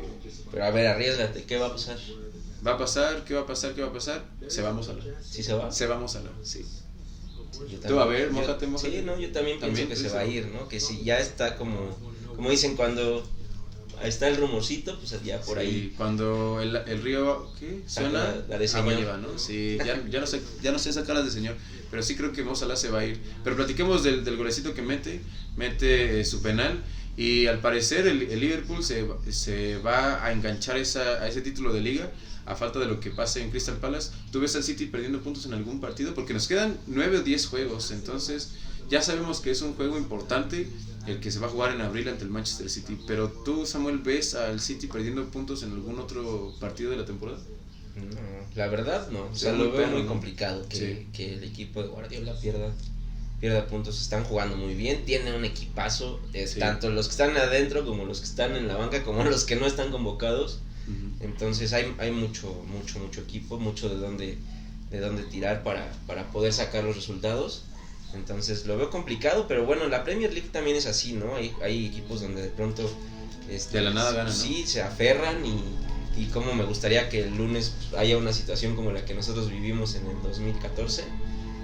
Pero 0.53 0.65
a 0.65 0.71
ver, 0.71 0.87
arriesgate, 0.87 1.45
¿qué 1.45 1.57
va 1.57 1.69
a 1.69 1.73
pasar? 1.73 1.99
¿Va 2.65 2.73
a 2.73 2.79
pasar? 2.79 3.25
¿Qué 3.25 3.35
va 3.35 3.41
a 3.41 3.47
pasar? 3.47 3.75
¿Qué 3.75 3.81
va 3.81 3.89
a 3.89 3.93
pasar? 3.93 4.23
Se 4.49 4.61
vamos 4.61 4.89
a 4.89 4.93
la. 4.93 5.03
¿Sí 5.23 5.43
se 5.43 5.55
va? 5.55 5.73
Se 5.73 5.87
vamos 5.87 6.15
a 6.17 6.21
la, 6.21 6.31
sí. 6.43 6.65
Yo 7.71 7.81
Tú, 7.81 7.99
a 7.99 8.07
ver, 8.07 8.31
mójate, 8.31 8.67
mójate. 8.67 8.99
Sí, 8.99 9.03
no, 9.03 9.19
yo 9.19 9.33
también, 9.33 9.59
También, 9.59 9.89
pienso 9.89 10.03
que 10.03 10.09
se 10.09 10.15
va 10.15 10.21
a 10.21 10.27
ir, 10.27 10.47
¿no? 10.49 10.69
Que 10.69 10.79
si 10.79 11.03
ya 11.03 11.19
está 11.19 11.57
como, 11.57 11.97
como 12.37 12.51
dicen 12.51 12.77
cuando 12.77 13.27
está 14.03 14.29
el 14.29 14.37
rumorcito, 14.37 14.99
pues 14.99 15.15
ya 15.25 15.41
por 15.41 15.59
Sí, 15.59 15.65
ahí. 15.67 15.95
Cuando 15.97 16.61
el, 16.61 16.77
el 16.77 17.03
río, 17.03 17.51
¿qué? 17.59 17.83
Suena. 17.87 18.11
la- 18.13 18.35
la 18.49 18.59
de 18.59 18.67
agua 18.67 18.67
señor. 18.67 18.97
lleva, 18.99 19.17
¿no? 19.19 19.39
Sí, 19.39 19.79
ya, 19.79 20.03
ya, 20.09 20.21
no 20.21 20.27
sé, 20.27 20.41
ya 20.63 20.73
no 20.73 20.79
sé 20.79 20.93
sacarlas 20.93 21.25
de 21.25 21.31
señor, 21.31 21.57
pero 21.91 22.03
sí 22.03 22.17
creo 22.17 22.33
que 22.33 22.43
Mo 22.43 22.55
Salah 22.55 22.77
se 22.77 22.89
va 22.91 23.01
a 23.01 23.05
ir. 23.07 23.21
Pero 23.45 23.57
platiquemos 23.57 24.03
del, 24.03 24.25
del 24.25 24.37
golecito 24.37 24.75
que 24.75 24.83
mete, 24.83 25.21
mete 25.57 26.21
eh, 26.21 26.25
su 26.25 26.43
penal 26.43 26.83
y 27.17 27.47
al 27.47 27.61
parecer 27.61 28.07
el, 28.07 28.23
el 28.23 28.41
Liverpool 28.41 28.83
se, 28.85 29.03
va- 29.03 29.19
se 29.31 29.79
va 29.79 30.25
a 30.25 30.33
enganchar 30.33 30.77
esa, 30.79 31.03
a 31.23 31.29
ese 31.29 31.41
título 31.43 31.73
de 31.73 31.81
liga 31.81 32.11
a 32.47 32.57
falta 32.57 32.79
de 32.81 32.87
lo 32.87 32.99
que 33.01 33.11
pase 33.11 33.43
en 33.43 33.51
Crystal 33.51 33.77
Palace. 33.77 34.11
¿Tú 34.33 34.41
ves 34.41 34.57
al 34.57 34.65
City 34.65 34.87
perdiendo 34.87 35.21
puntos 35.21 35.45
en 35.47 35.53
algún 35.55 35.81
partido? 35.81 36.15
Porque 36.15 36.33
nos 36.33 36.49
quedan 36.49 36.79
9 36.89 37.19
o 37.19 37.23
10 37.23 37.47
juegos, 37.47 37.91
entonces 37.93 38.53
ya 38.91 39.03
sabemos 39.03 39.41
que 39.41 39.51
es 39.51 39.63
un 39.63 39.75
juego 39.75 39.97
importante 39.97 40.69
el 41.07 41.21
que 41.21 41.31
se 41.31 41.39
va 41.39 41.47
a 41.47 41.51
jugar 41.51 41.73
en 41.75 41.81
abril 41.81 42.09
ante 42.09 42.25
el 42.25 42.31
Manchester 42.31 42.69
City. 42.69 42.99
Pero 43.07 43.29
tú, 43.29 43.65
Samuel, 43.67 43.99
¿ves 43.99 44.35
al 44.35 44.61
City 44.61 44.87
perdiendo 44.87 45.25
puntos 45.31 45.63
en 45.63 45.73
algún 45.73 45.99
otro 45.99 46.55
partido 46.61 46.91
de 46.91 46.97
la 46.99 47.05
temporada? 47.05 47.39
No, 47.97 48.47
la 48.55 48.69
verdad 48.69 49.11
no. 49.11 49.25
O 49.25 49.35
sea, 49.35 49.53
lo 49.53 49.73
veo 49.73 49.87
muy 49.89 50.05
complicado 50.07 50.67
que, 50.69 50.77
Sí. 50.77 51.07
que 51.13 51.35
el 51.35 51.45
equipo 51.45 51.83
de 51.83 51.89
Guardiola 51.89 52.39
pierda 52.41 52.73
pierda 53.41 53.67
puntos. 53.67 54.01
Están 54.03 54.23
jugando 54.25 54.55
muy 54.59 54.75
bien, 54.75 55.07
tiene 55.07 55.35
un 55.35 55.47
equipazo, 55.47 56.21
es 56.35 56.51
Sí. 56.53 56.61
tanto 56.61 56.91
los 56.91 57.07
que 57.07 57.13
están 57.13 57.35
adentro 57.39 57.87
como 57.87 58.05
los 58.05 58.19
que 58.21 58.27
están 58.27 58.55
en 58.55 58.69
la 58.69 58.77
banca, 58.77 59.03
como 59.03 59.25
los 59.25 59.45
que 59.45 59.57
no 59.57 59.67
están 59.67 59.91
convocados. 59.91 60.59
Entonces 61.21 61.73
hay, 61.73 61.95
hay 61.99 62.11
mucho, 62.11 62.53
mucho, 62.67 62.99
mucho 62.99 63.21
equipo, 63.23 63.59
mucho 63.59 63.89
de 63.89 63.97
dónde, 63.97 64.37
de 64.91 65.01
dónde 65.01 65.23
tirar 65.23 65.63
para, 65.63 65.91
para 66.07 66.31
poder 66.33 66.53
sacar 66.53 66.85
los 66.85 66.97
resultados. 66.97 67.65
Entonces 68.15 68.67
lo 68.67 68.77
veo 68.77 68.91
complicado, 68.91 69.47
pero 69.47 69.65
bueno, 69.65 69.87
la 69.89 70.05
Premier 70.05 70.33
League 70.33 70.49
también 70.53 70.77
es 70.77 70.87
así, 70.87 71.13
¿no? 71.13 71.37
Hay, 71.37 71.53
hay 71.63 71.87
equipos 71.87 72.21
donde 72.21 72.43
de 72.43 72.49
pronto... 72.49 72.91
Este, 73.49 73.79
de 73.79 73.85
la 73.85 73.91
nada 73.91 74.13
ganan. 74.13 74.33
Sí, 74.33 74.65
se 74.67 74.83
aferran 74.83 75.45
y, 75.45 75.61
y 76.17 76.27
como 76.27 76.55
me 76.55 76.65
gustaría 76.65 77.09
que 77.09 77.23
el 77.25 77.37
lunes 77.37 77.73
haya 77.97 78.17
una 78.19 78.33
situación 78.33 78.77
como 78.77 78.93
la 78.93 79.05
que 79.05 79.15
nosotros 79.15 79.51
vivimos 79.51 79.95
en 79.95 80.07
el 80.07 80.23
2014. 80.23 81.05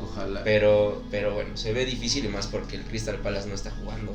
Ojalá. 0.02 0.44
Pero, 0.44 1.02
pero 1.10 1.34
bueno, 1.34 1.56
se 1.56 1.72
ve 1.72 1.84
difícil 1.84 2.24
y 2.24 2.28
más 2.28 2.46
porque 2.46 2.76
el 2.76 2.82
Crystal 2.82 3.18
Palace 3.20 3.48
no 3.48 3.54
está 3.54 3.70
jugando 3.70 4.12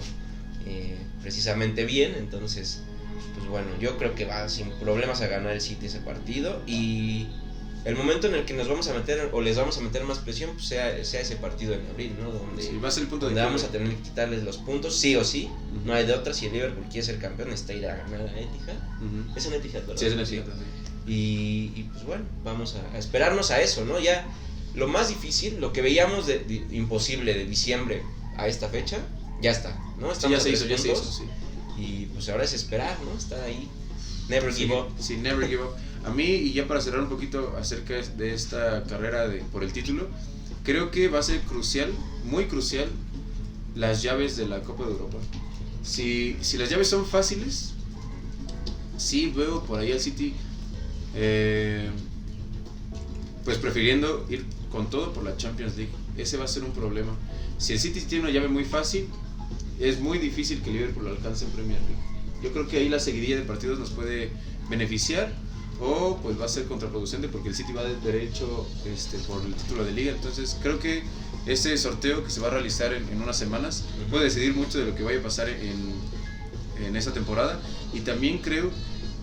eh, 0.66 0.98
precisamente 1.22 1.86
bien. 1.86 2.16
Entonces, 2.18 2.82
pues 3.36 3.48
bueno, 3.48 3.68
yo 3.80 3.98
creo 3.98 4.16
que 4.16 4.26
va 4.26 4.48
sin 4.50 4.70
problemas 4.80 5.22
a 5.22 5.28
ganar 5.28 5.54
el 5.54 5.62
City 5.62 5.88
ese 5.88 6.00
partido. 6.00 6.62
Y 6.66 7.28
el 7.84 7.96
momento 7.96 8.28
en 8.28 8.36
el 8.36 8.46
que 8.46 8.54
nos 8.54 8.68
vamos 8.68 8.88
a 8.88 8.94
meter 8.94 9.30
o 9.34 9.42
les 9.42 9.58
vamos 9.58 9.78
a 9.78 9.82
meter 9.82 10.04
más 10.04 10.20
presión, 10.20 10.52
pues 10.54 10.66
sea, 10.68 11.04
sea 11.04 11.22
ese 11.22 11.36
partido 11.38 11.74
en 11.74 11.86
abril, 11.88 12.16
¿no? 12.22 12.30
Donde, 12.32 12.62
Sí, 12.62 12.78
va 12.84 12.90
a 12.90 12.92
ser 12.92 13.04
el 13.04 13.10
punto 13.10 13.26
de 13.26 13.32
donde 13.34 13.42
vamos 13.46 13.64
a 13.64 13.68
tener 13.70 13.90
que 13.90 14.02
quitarles 14.04 14.44
los 14.44 14.58
puntos, 14.58 14.96
sí 14.98 15.16
o 15.16 15.24
sí. 15.24 15.50
No 15.86 15.94
hay 15.94 16.06
de 16.06 16.14
otra. 16.14 16.34
Si 16.34 16.46
el 16.46 16.54
Liverpool 16.54 16.86
quiere 16.92 17.04
ser 17.06 17.18
campeón, 17.20 17.50
necesita 17.50 17.74
ir 17.74 17.88
a 17.88 17.96
ganar 17.96 18.22
a 18.22 18.40
Etihad. 18.40 18.76
Es 19.36 19.46
en 19.48 19.54
Etihad, 19.54 19.82
¿verdad? 19.82 19.96
Sí, 19.98 20.06
es 20.06 20.14
en 20.14 20.20
el 20.20 20.28
Sí. 20.28 20.36
sí. 20.38 21.12
Y, 21.12 21.74
y, 21.80 21.90
pues 21.92 22.06
bueno, 22.06 22.24
vamos 22.44 22.76
a, 22.76 22.96
a 22.96 23.00
esperarnos 23.00 23.50
a 23.50 23.60
eso, 23.62 23.84
¿no? 23.86 24.00
Ya 24.00 24.28
lo 24.76 24.88
más 24.88 25.10
difícil, 25.10 25.60
lo 25.60 25.74
que 25.74 25.82
veíamos 25.82 26.28
de, 26.28 26.40
de- 26.40 26.66
imposible 26.76 27.34
de 27.34 27.46
diciembre 27.46 28.04
a 28.38 28.48
esta 28.48 28.70
fecha, 28.70 29.00
ya 29.42 29.50
está, 29.52 29.76
¿no? 30.00 30.08
Sí, 30.08 30.14
Estamos 30.14 30.38
ya 30.38 30.44
se 30.44 30.50
a 30.50 30.52
hizo, 30.54 30.66
tres 30.66 30.84
ya 30.84 30.84
se 30.84 30.92
hizo, 31.02 31.12
sí. 31.12 31.24
Y 31.78 32.06
pues 32.14 32.30
ahora 32.30 32.44
es 32.44 32.54
esperar, 32.54 32.96
¿no? 33.04 33.18
Estar 33.18 33.42
ahí. 33.42 33.68
Never 34.30 34.54
Sí, 34.54 34.64
give 34.64 34.76
up. 34.76 34.88
sí, 35.00 35.18
never 35.18 35.48
give 35.48 35.62
up. 35.64 35.72
A 36.06 36.10
mí, 36.10 36.24
y 36.24 36.54
ya 36.54 36.68
para 36.68 36.82
cerrar 36.82 37.02
un 37.02 37.10
poquito 37.10 37.56
acerca 37.58 37.94
de 37.96 38.34
esta 38.34 38.84
carrera 38.86 39.28
de, 39.28 39.40
por 39.52 39.64
el 39.64 39.72
título, 39.72 40.08
creo 40.64 40.90
que 40.92 41.08
va 41.10 41.20
a 41.20 41.24
ser 41.24 41.42
crucial, 41.42 41.92
muy 42.26 42.46
crucial, 42.46 42.90
las 43.76 44.02
llaves 44.02 44.36
de 44.38 44.48
la 44.48 44.62
Copa 44.62 44.86
de 44.86 44.92
Europa. 44.92 45.18
Si, 45.84 46.38
si 46.42 46.58
las 46.58 46.70
llaves 46.70 46.88
son 46.90 47.06
fáciles, 47.06 47.74
sí 48.98 49.32
veo 49.36 49.64
por 49.64 49.80
ahí 49.80 49.92
al 49.92 50.00
City, 50.00 50.34
eh, 51.16 51.90
pues 53.46 53.58
prefiriendo 53.58 54.26
ir 54.30 54.46
con 54.72 54.90
todo 54.90 55.14
por 55.14 55.24
la 55.24 55.36
Champions 55.38 55.76
League. 55.78 55.92
Ese 56.18 56.38
va 56.38 56.46
a 56.46 56.48
ser 56.48 56.64
un 56.64 56.72
problema. 56.72 57.12
Si 57.58 57.74
el 57.74 57.80
City 57.80 58.02
tiene 58.02 58.26
una 58.26 58.34
llave 58.34 58.48
muy 58.48 58.64
fácil, 58.66 59.08
es 59.80 60.00
muy 60.00 60.18
difícil 60.18 60.62
que 60.62 60.72
Liverpool 60.72 61.08
alcance 61.08 61.46
en 61.46 61.52
Premier 61.52 61.80
League. 61.82 62.11
Yo 62.42 62.52
creo 62.52 62.68
que 62.68 62.78
ahí 62.78 62.90
la 62.90 63.00
seguidilla 63.00 63.38
de 63.38 63.44
partidos 63.44 63.80
nos 63.80 63.92
puede 63.92 64.32
beneficiar 64.70 65.34
o 65.80 66.20
pues 66.22 66.40
va 66.40 66.46
a 66.46 66.48
ser 66.48 66.66
contraproducente 66.66 67.28
porque 67.28 67.50
el 67.50 67.56
City 67.56 67.74
va 67.74 67.84
de 67.84 67.96
derecho 68.02 68.68
este, 68.86 69.18
por 69.20 69.44
el 69.46 69.54
título 69.54 69.84
de 69.84 69.92
liga. 69.92 70.12
Entonces 70.12 70.58
creo 70.62 70.80
que 70.80 71.04
ese 71.46 71.76
sorteo 71.78 72.24
que 72.24 72.30
se 72.30 72.40
va 72.40 72.48
a 72.48 72.52
realizar 72.52 72.94
en, 72.94 73.08
en 73.10 73.22
unas 73.22 73.38
semanas 73.38 73.86
puede 74.10 74.26
decidir 74.26 74.54
mucho 74.54 74.78
de 74.80 74.86
lo 74.86 74.96
que 74.96 75.04
vaya 75.04 75.20
a 75.20 75.24
pasar 75.24 75.50
en, 75.50 75.94
en 76.86 76.96
esa 76.96 77.14
temporada. 77.14 77.60
Y 77.94 78.02
también 78.02 78.40
creo 78.40 78.70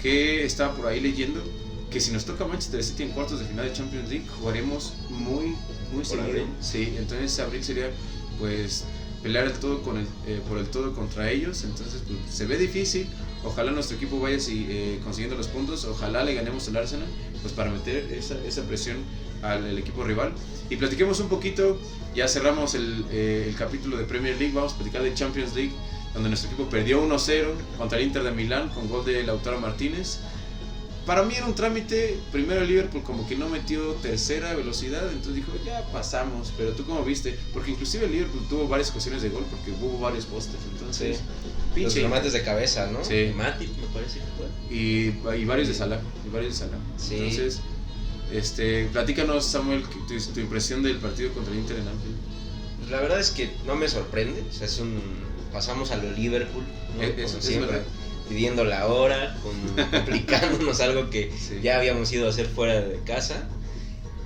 que 0.00 0.44
estaba 0.44 0.74
por 0.74 0.86
ahí 0.86 1.00
leyendo 1.00 1.42
que 1.90 2.00
si 2.00 2.12
nos 2.12 2.24
toca 2.24 2.44
Manchester 2.44 2.82
City 2.84 3.04
en 3.04 3.10
cuartos 3.10 3.40
de 3.40 3.46
final 3.46 3.64
de 3.64 3.72
Champions 3.72 4.08
League 4.10 4.26
jugaremos 4.38 4.94
muy 5.08 5.56
muy 5.92 6.04
seguido. 6.04 6.44
Sí, 6.60 6.94
entonces 6.98 7.38
abril 7.38 7.64
sería 7.64 7.90
pues 8.38 8.84
pelear 9.22 9.46
el 9.46 9.52
todo 9.54 9.82
con 9.82 9.98
el, 9.98 10.06
eh, 10.26 10.40
por 10.48 10.58
el 10.58 10.66
todo 10.68 10.94
contra 10.94 11.30
ellos. 11.30 11.64
Entonces 11.64 12.02
pues, 12.06 12.18
se 12.34 12.46
ve 12.46 12.56
difícil. 12.56 13.06
Ojalá 13.44 13.70
nuestro 13.70 13.96
equipo 13.96 14.18
vaya 14.20 14.40
si- 14.40 14.66
eh, 14.68 15.00
consiguiendo 15.04 15.36
los 15.36 15.48
puntos. 15.48 15.84
Ojalá 15.84 16.24
le 16.24 16.34
ganemos 16.34 16.66
al 16.68 16.76
Arsenal 16.76 17.06
pues 17.42 17.52
para 17.52 17.70
meter 17.70 18.12
esa, 18.12 18.36
esa 18.44 18.62
presión 18.62 18.96
al 19.42 19.78
equipo 19.78 20.04
rival. 20.04 20.32
Y 20.70 20.76
platiquemos 20.76 21.20
un 21.20 21.28
poquito. 21.28 21.78
Ya 22.14 22.26
cerramos 22.26 22.74
el, 22.74 23.04
eh, 23.12 23.46
el 23.48 23.54
capítulo 23.54 23.96
de 23.96 24.04
Premier 24.04 24.36
League. 24.38 24.52
Vamos 24.54 24.72
a 24.72 24.76
platicar 24.76 25.02
de 25.02 25.14
Champions 25.14 25.54
League 25.54 25.72
donde 26.14 26.30
nuestro 26.30 26.50
equipo 26.50 26.68
perdió 26.68 27.00
1-0 27.02 27.52
contra 27.76 27.98
el 27.98 28.06
Inter 28.06 28.22
de 28.24 28.32
Milán 28.32 28.70
con 28.70 28.88
gol 28.88 29.04
de 29.04 29.22
Lautaro 29.22 29.60
Martínez. 29.60 30.18
Para 31.08 31.22
mí 31.24 31.34
era 31.34 31.46
un 31.46 31.54
trámite, 31.54 32.18
primero 32.30 32.60
el 32.60 32.68
Liverpool 32.68 33.02
como 33.02 33.26
que 33.26 33.34
no 33.34 33.48
metió 33.48 33.94
tercera 33.94 34.54
velocidad, 34.54 35.08
entonces 35.10 35.34
dijo, 35.36 35.50
ya 35.64 35.82
pasamos, 35.90 36.52
pero 36.56 36.72
tú 36.72 36.84
cómo 36.84 37.02
viste, 37.02 37.36
porque 37.54 37.70
inclusive 37.70 38.04
el 38.04 38.12
Liverpool 38.12 38.46
tuvo 38.48 38.68
varias 38.68 38.90
ocasiones 38.90 39.22
de 39.22 39.30
gol 39.30 39.44
porque 39.50 39.70
hubo 39.72 39.98
varios 39.98 40.26
postes, 40.26 40.56
entonces, 40.70 41.18
Los 41.18 41.74
pinche, 41.74 42.02
remates 42.02 42.34
de 42.34 42.42
cabeza, 42.42 42.90
¿no? 42.92 43.02
Sí. 43.04 43.32
Matip, 43.34 43.70
me 43.78 43.86
parece 43.86 44.18
que 44.20 44.24
fue. 44.36 44.46
y, 44.76 45.40
y 45.42 45.44
varios 45.46 45.68
de 45.68 45.74
Salah, 45.74 45.98
y 46.26 46.30
varios 46.30 46.52
de 46.52 46.66
Salah. 46.66 46.78
Sí. 46.98 47.14
Entonces, 47.14 47.60
este, 48.30 48.84
platícanos 48.92 49.46
Samuel, 49.46 49.82
tu, 49.84 50.32
tu 50.34 50.40
impresión 50.40 50.82
del 50.82 50.98
partido 50.98 51.32
contra 51.32 51.52
el 51.54 51.60
Inter 51.60 51.78
en 51.78 51.88
Anfield. 51.88 52.90
La 52.90 53.00
verdad 53.00 53.18
es 53.18 53.30
que 53.30 53.50
no 53.66 53.74
me 53.76 53.88
sorprende. 53.88 54.42
O 54.48 54.52
sea, 54.52 54.66
es 54.66 54.78
un. 54.78 55.00
Pasamos 55.52 55.90
a 55.90 55.96
lo 55.96 56.10
Liverpool, 56.12 56.62
¿no? 56.96 57.02
Es- 57.02 57.10
Como 57.12 57.22
es- 57.24 57.34
es 57.34 57.44
siempre, 57.44 57.70
verdad. 57.72 57.86
Pidiendo 58.28 58.64
la 58.64 58.86
hora, 58.86 59.36
con- 59.42 59.86
complicándonos 59.90 60.80
algo 60.80 61.10
que 61.10 61.30
Sí. 61.38 61.60
ya 61.62 61.76
habíamos 61.78 62.12
ido 62.12 62.26
a 62.26 62.30
hacer 62.30 62.46
fuera 62.46 62.80
de 62.80 62.98
casa. 63.00 63.48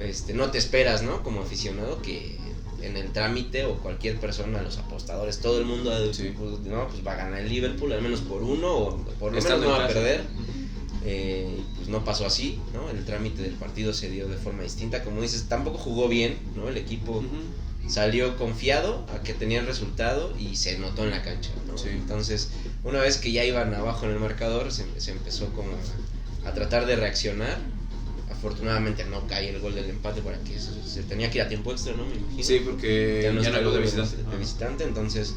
Este, 0.00 0.34
no 0.34 0.50
te 0.50 0.58
esperas, 0.58 1.02
¿no? 1.02 1.22
Como 1.22 1.42
aficionado 1.42 2.02
que 2.02 2.38
en 2.82 2.96
el 2.96 3.12
trámite 3.12 3.64
o 3.64 3.76
cualquier 3.78 4.18
persona, 4.18 4.60
los 4.62 4.76
apostadores, 4.78 5.38
todo 5.38 5.58
el 5.60 5.64
mundo 5.64 6.12
Sí. 6.12 6.32
pues, 6.36 6.60
no, 6.60 6.88
pues 6.88 7.06
va 7.06 7.12
a 7.12 7.16
ganar 7.16 7.40
el 7.40 7.48
Liverpool, 7.48 7.92
al 7.92 8.02
menos 8.02 8.20
por 8.20 8.42
uno 8.42 8.72
o 8.72 8.96
por 9.20 9.32
lo 9.32 9.40
menos 9.40 9.60
no 9.60 9.68
va 9.70 9.84
a 9.84 9.88
perder. 9.88 10.22
Eh, 11.04 11.60
pues 11.76 11.88
no 11.88 12.04
pasó 12.04 12.26
así, 12.26 12.60
¿no? 12.72 12.88
El 12.90 13.04
trámite 13.04 13.42
del 13.42 13.54
partido 13.54 13.92
se 13.92 14.08
dio 14.08 14.28
de 14.28 14.36
forma 14.36 14.62
distinta. 14.62 15.02
Como 15.02 15.20
dices, 15.20 15.46
tampoco 15.48 15.78
jugó 15.78 16.08
bien, 16.08 16.36
¿no? 16.54 16.68
El 16.68 16.76
equipo 16.76 17.12
Ujú. 17.18 17.90
salió 17.90 18.36
confiado 18.36 19.04
a 19.12 19.22
que 19.22 19.34
tenía 19.34 19.58
el 19.60 19.66
resultado 19.66 20.32
y 20.38 20.54
se 20.56 20.78
notó 20.78 21.02
en 21.04 21.10
la 21.10 21.22
cancha, 21.22 21.50
¿no? 21.66 21.76
Sí. 21.76 21.88
Entonces, 21.90 22.50
una 22.84 23.00
vez 23.00 23.18
que 23.18 23.32
ya 23.32 23.44
iban 23.44 23.74
abajo 23.74 24.06
en 24.06 24.12
el 24.12 24.18
marcador, 24.18 24.72
se, 24.72 24.84
se 25.00 25.12
empezó 25.12 25.46
como 25.52 25.70
a, 26.44 26.48
a 26.48 26.54
tratar 26.54 26.86
de 26.86 26.96
reaccionar. 26.96 27.58
Afortunadamente 28.30 29.04
no 29.04 29.26
cae 29.28 29.50
el 29.50 29.60
gol 29.60 29.74
del 29.74 29.88
empate 29.88 30.20
para 30.20 30.38
que 30.38 30.58
se, 30.58 30.70
se 30.84 31.02
tenía 31.04 31.30
que 31.30 31.38
ir 31.38 31.44
a 31.44 31.48
tiempo 31.48 31.70
extra, 31.70 31.94
¿no? 31.94 32.04
Me 32.06 32.16
imagino. 32.16 32.42
Sí, 32.42 32.60
porque 32.64 33.20
ya 33.22 33.32
no, 33.32 33.40
está 33.40 33.52
hay 33.52 33.58
el 33.58 33.64
gol 33.64 33.74
de 33.74 33.78
gol 33.78 33.84
visitante. 33.84 34.30
de 34.30 34.36
visitante, 34.36 34.84
entonces 34.84 35.34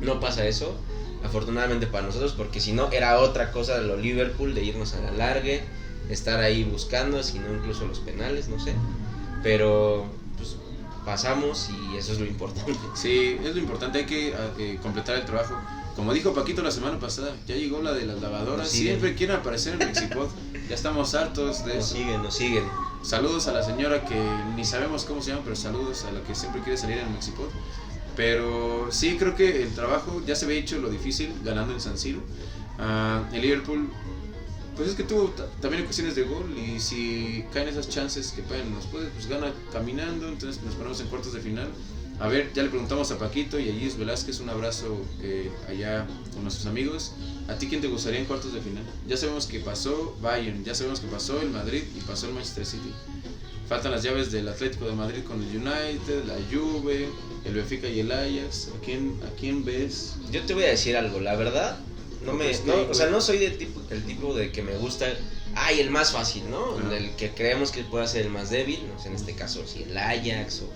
no 0.00 0.18
pasa 0.18 0.46
eso. 0.46 0.76
Afortunadamente 1.24 1.86
para 1.86 2.06
nosotros, 2.06 2.32
porque 2.32 2.58
si 2.58 2.72
no 2.72 2.90
era 2.90 3.20
otra 3.20 3.52
cosa 3.52 3.78
de 3.78 3.86
lo 3.86 3.96
Liverpool, 3.96 4.54
de 4.54 4.64
irnos 4.64 4.94
a 4.94 5.00
la 5.02 5.12
largue, 5.12 5.60
estar 6.10 6.40
ahí 6.40 6.64
buscando, 6.64 7.22
si 7.22 7.38
no 7.38 7.54
incluso 7.54 7.86
los 7.86 8.00
penales, 8.00 8.48
no 8.48 8.58
sé. 8.58 8.74
Pero 9.44 10.06
pasamos 11.04 11.70
y 11.70 11.96
eso 11.96 12.12
es 12.12 12.20
lo 12.20 12.26
importante. 12.26 12.72
Sí, 12.94 13.36
es 13.42 13.54
lo 13.54 13.60
importante, 13.60 13.98
hay 13.98 14.06
que 14.06 14.34
eh, 14.58 14.78
completar 14.82 15.16
el 15.16 15.24
trabajo. 15.24 15.54
Como 15.96 16.14
dijo 16.14 16.32
Paquito 16.32 16.62
la 16.62 16.70
semana 16.70 16.98
pasada, 16.98 17.34
ya 17.46 17.54
llegó 17.54 17.82
la 17.82 17.92
de 17.92 18.06
las 18.06 18.20
lavadoras. 18.22 18.66
Nos. 18.66 18.70
Siempre 18.70 19.14
quieren 19.14 19.36
aparecer 19.36 19.74
en 19.80 19.88
Mexipod. 19.88 20.28
Ya 20.68 20.74
estamos 20.74 21.14
hartos 21.14 21.66
de 21.66 21.74
Nos 21.74 21.84
eso. 21.86 21.96
siguen, 21.96 22.22
nos 22.22 22.34
siguen. 22.34 22.64
Saludos 23.02 23.46
a 23.48 23.52
la 23.52 23.62
señora 23.62 24.04
que 24.04 24.14
ni 24.56 24.64
sabemos 24.64 25.04
cómo 25.04 25.20
se 25.20 25.30
llama, 25.30 25.42
pero 25.44 25.56
saludos 25.56 26.04
a 26.04 26.12
la 26.12 26.22
que 26.22 26.34
siempre 26.34 26.62
quiere 26.62 26.78
salir 26.78 26.98
en 26.98 27.12
Mexipod. 27.12 27.48
Pero 28.16 28.88
sí, 28.90 29.16
creo 29.18 29.34
que 29.34 29.62
el 29.64 29.74
trabajo 29.74 30.22
ya 30.26 30.34
se 30.34 30.44
había 30.46 30.58
hecho 30.58 30.78
lo 30.78 30.88
difícil 30.88 31.34
ganando 31.44 31.74
en 31.74 31.80
San 31.80 31.98
Siro. 31.98 32.20
Ah, 32.78 33.22
el 33.32 33.42
Liverpool, 33.42 33.90
pues 34.76 34.88
es 34.90 34.94
que 34.94 35.04
tuvo 35.04 35.24
ta- 35.30 35.46
también 35.60 35.84
ocasiones 35.84 36.14
de 36.14 36.22
gol 36.22 36.56
y 36.58 36.80
si 36.80 37.44
caen 37.52 37.68
esas 37.68 37.88
chances 37.88 38.32
que 38.32 38.42
pueden, 38.42 38.72
nos 38.74 38.86
puede, 38.86 39.08
pues 39.08 39.26
gana 39.28 39.52
caminando, 39.72 40.28
entonces 40.28 40.62
nos 40.62 40.74
ponemos 40.74 41.00
en 41.00 41.06
cuartos 41.08 41.32
de 41.32 41.40
final. 41.40 41.68
A 42.20 42.28
ver, 42.28 42.52
ya 42.54 42.62
le 42.62 42.68
preguntamos 42.68 43.10
a 43.10 43.18
Paquito 43.18 43.58
y 43.58 43.68
a 43.68 43.72
Gis 43.72 43.96
Velázquez, 43.98 44.38
un 44.40 44.48
abrazo 44.48 45.00
eh, 45.22 45.50
allá 45.68 46.06
con 46.32 46.42
nuestros 46.44 46.66
amigos. 46.66 47.12
¿A 47.48 47.54
ti 47.54 47.66
quién 47.66 47.80
te 47.80 47.88
gustaría 47.88 48.20
en 48.20 48.26
cuartos 48.26 48.52
de 48.52 48.60
final? 48.60 48.84
Ya 49.08 49.16
sabemos 49.16 49.46
que 49.46 49.58
pasó 49.58 50.16
Bayern, 50.22 50.62
ya 50.64 50.74
sabemos 50.74 51.00
que 51.00 51.08
pasó 51.08 51.40
el 51.42 51.50
Madrid 51.50 51.82
y 51.96 52.00
pasó 52.02 52.28
el 52.28 52.34
Manchester 52.34 52.64
City. 52.64 52.92
Faltan 53.68 53.90
las 53.92 54.02
llaves 54.02 54.30
del 54.30 54.46
Atlético 54.48 54.84
de 54.86 54.92
Madrid 54.92 55.22
con 55.26 55.42
el 55.42 55.48
United, 55.56 56.24
la 56.26 56.36
Juve, 56.52 57.08
el 57.44 57.54
Benfica 57.54 57.88
y 57.88 58.00
el 58.00 58.12
Ajax. 58.12 58.68
¿A 58.76 58.84
quién, 58.84 59.18
a 59.26 59.34
quién 59.40 59.64
ves? 59.64 60.14
Yo 60.30 60.42
te 60.42 60.54
voy 60.54 60.64
a 60.64 60.68
decir 60.68 60.96
algo, 60.96 61.18
la 61.20 61.34
verdad, 61.34 61.78
no 62.24 62.32
me, 62.34 62.52
no, 62.66 62.74
o 62.90 62.94
sea, 62.94 63.06
no 63.10 63.20
soy 63.20 63.38
del 63.38 63.58
tipo, 63.58 63.80
el 63.90 64.02
tipo 64.04 64.34
de 64.34 64.50
que 64.52 64.62
me 64.62 64.76
gusta, 64.76 65.06
ay, 65.54 65.80
el 65.80 65.90
más 65.90 66.12
fácil, 66.12 66.44
¿no? 66.50 66.78
El 66.92 67.10
que 67.16 67.30
creemos 67.30 67.70
que 67.70 67.82
pueda 67.84 68.06
ser 68.06 68.22
el 68.22 68.30
más 68.30 68.50
débil, 68.50 68.80
no 68.92 69.00
sé, 69.00 69.08
en 69.08 69.14
este 69.14 69.34
caso, 69.34 69.66
si 69.66 69.82
el 69.82 69.96
Ajax 69.96 70.62
o 70.62 70.72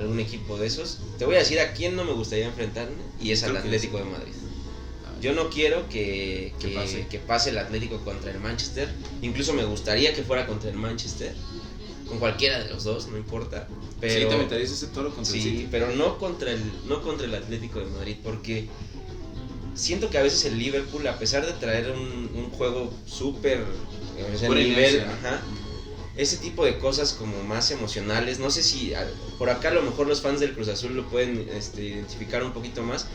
algún 0.00 0.18
equipo 0.20 0.56
de 0.58 0.66
esos. 0.66 0.98
Te 1.18 1.24
voy 1.24 1.36
a 1.36 1.38
decir 1.38 1.60
a 1.60 1.72
quién 1.72 1.94
no 1.96 2.04
me 2.04 2.12
gustaría 2.12 2.46
enfrentarme 2.46 2.96
y 3.20 3.30
es 3.30 3.42
al 3.44 3.56
Atlético 3.56 3.98
de 3.98 4.04
Madrid. 4.04 4.32
Ah, 5.06 5.12
Yo 5.20 5.32
no 5.34 5.48
quiero 5.50 5.88
que, 5.88 6.52
Que 6.58 6.68
que, 6.70 6.74
pase. 6.74 7.06
que 7.08 7.18
pase 7.20 7.50
el 7.50 7.58
Atlético 7.58 7.98
contra 8.04 8.30
el 8.32 8.40
Manchester. 8.40 8.88
Incluso 9.22 9.52
me 9.52 9.64
gustaría 9.64 10.12
que 10.12 10.22
fuera 10.24 10.46
contra 10.46 10.70
el 10.70 10.76
Manchester. 10.76 11.32
Con 12.08 12.18
cualquiera 12.18 12.58
de 12.62 12.70
los 12.70 12.84
dos, 12.84 13.06
no 13.06 13.16
importa. 13.16 13.66
Pero, 14.00 14.20
sí, 14.20 14.26
te 14.28 14.34
aventarías 14.34 14.70
ese 14.70 14.88
toro 14.88 15.14
contra 15.14 15.32
el 15.34 15.40
Sí, 15.42 15.48
City. 15.50 15.68
pero 15.70 15.90
no 15.94 16.18
contra 16.18 16.50
el 16.50 16.60
no 16.88 17.00
contra 17.00 17.26
el 17.26 17.34
Atlético 17.34 17.78
de 17.80 17.86
Madrid 17.86 18.16
porque 18.22 18.66
siento 19.74 20.10
que 20.10 20.18
a 20.18 20.22
veces 20.22 20.44
el 20.44 20.58
Liverpool 20.58 21.06
a 21.06 21.18
pesar 21.18 21.44
de 21.46 21.52
traer 21.52 21.90
un, 21.90 22.30
un 22.34 22.50
juego 22.50 22.92
súper 23.06 23.64
Buena 24.46 24.62
nivel, 24.62 25.00
ajá. 25.00 25.42
Ese 26.16 26.36
tipo 26.36 26.64
de 26.64 26.78
cosas 26.78 27.12
como 27.12 27.42
más 27.42 27.72
emocionales, 27.72 28.38
no 28.38 28.50
sé 28.50 28.62
si 28.62 28.94
a- 28.94 29.04
por 29.38 29.50
acá 29.50 29.70
a 29.70 29.74
lo 29.74 29.82
mejor 29.82 30.06
los 30.06 30.20
fans 30.20 30.38
del 30.38 30.52
Cruz 30.54 30.68
Azul 30.68 30.94
lo 30.94 31.08
pueden 31.08 31.48
este, 31.52 31.82
identificar 31.82 32.44
un 32.44 32.52
poquito 32.52 32.84
más, 32.84 33.06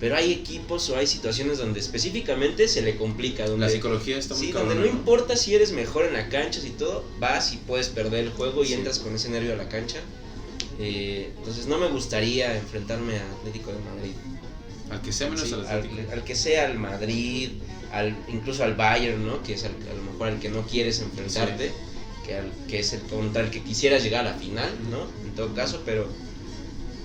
pero 0.00 0.16
hay 0.16 0.32
equipos 0.32 0.88
o 0.88 0.96
hay 0.96 1.06
situaciones 1.06 1.58
donde 1.58 1.80
específicamente 1.80 2.66
se 2.68 2.80
le 2.80 2.96
complica, 2.96 3.46
donde 3.46 3.66
La 3.66 3.70
psicología 3.72 4.16
está 4.16 4.34
muy 4.34 4.46
Sí, 4.46 4.52
donde 4.52 4.74
cabrona, 4.74 4.90
no 4.90 4.96
importa 4.98 5.36
si 5.36 5.54
eres 5.54 5.72
mejor 5.72 6.06
en 6.06 6.14
la 6.14 6.30
cancha, 6.30 6.60
si 6.62 6.70
todo, 6.70 7.04
vas 7.18 7.52
y 7.52 7.58
puedes 7.58 7.88
perder 7.88 8.24
el 8.24 8.30
juego 8.30 8.64
y 8.64 8.68
Sí. 8.68 8.72
entras 8.74 8.98
con 9.00 9.14
ese 9.14 9.28
nervio 9.28 9.52
a 9.52 9.56
la 9.56 9.68
cancha. 9.68 9.98
Eh, 10.78 11.32
entonces 11.36 11.66
no 11.66 11.76
me 11.78 11.88
gustaría 11.88 12.56
enfrentarme 12.56 13.18
a 13.18 13.32
Atlético 13.38 13.70
de 13.72 13.78
Madrid. 13.80 14.12
Al 14.90 15.00
que 15.02 15.12
sea 15.12 15.28
menos 15.28 15.48
Sí, 15.48 15.54
al 15.54 15.66
al, 15.66 15.78
Atlético. 15.80 16.12
al 16.12 16.24
que 16.24 16.34
sea 16.34 16.66
al 16.66 16.78
Madrid, 16.78 17.50
al, 17.92 18.16
incluso 18.28 18.62
al 18.64 18.74
Bayern, 18.74 19.26
¿no? 19.26 19.42
Que 19.42 19.54
es 19.54 19.64
al- 19.64 19.72
a 19.90 19.94
lo 19.94 20.02
mejor 20.12 20.28
al 20.28 20.38
que 20.38 20.48
no 20.48 20.62
quieres 20.62 21.00
enfrentarte, 21.00 21.72
que, 22.24 22.36
al- 22.36 22.52
que 22.68 22.78
es 22.80 22.92
el 22.92 23.00
contra 23.02 23.42
el 23.42 23.50
que 23.50 23.62
quisieras 23.62 24.02
llegar 24.02 24.26
a 24.26 24.30
la 24.32 24.36
final, 24.38 24.70
¿no? 24.90 25.06
En 25.26 25.34
todo 25.34 25.52
caso, 25.54 25.82
pero 25.84 26.08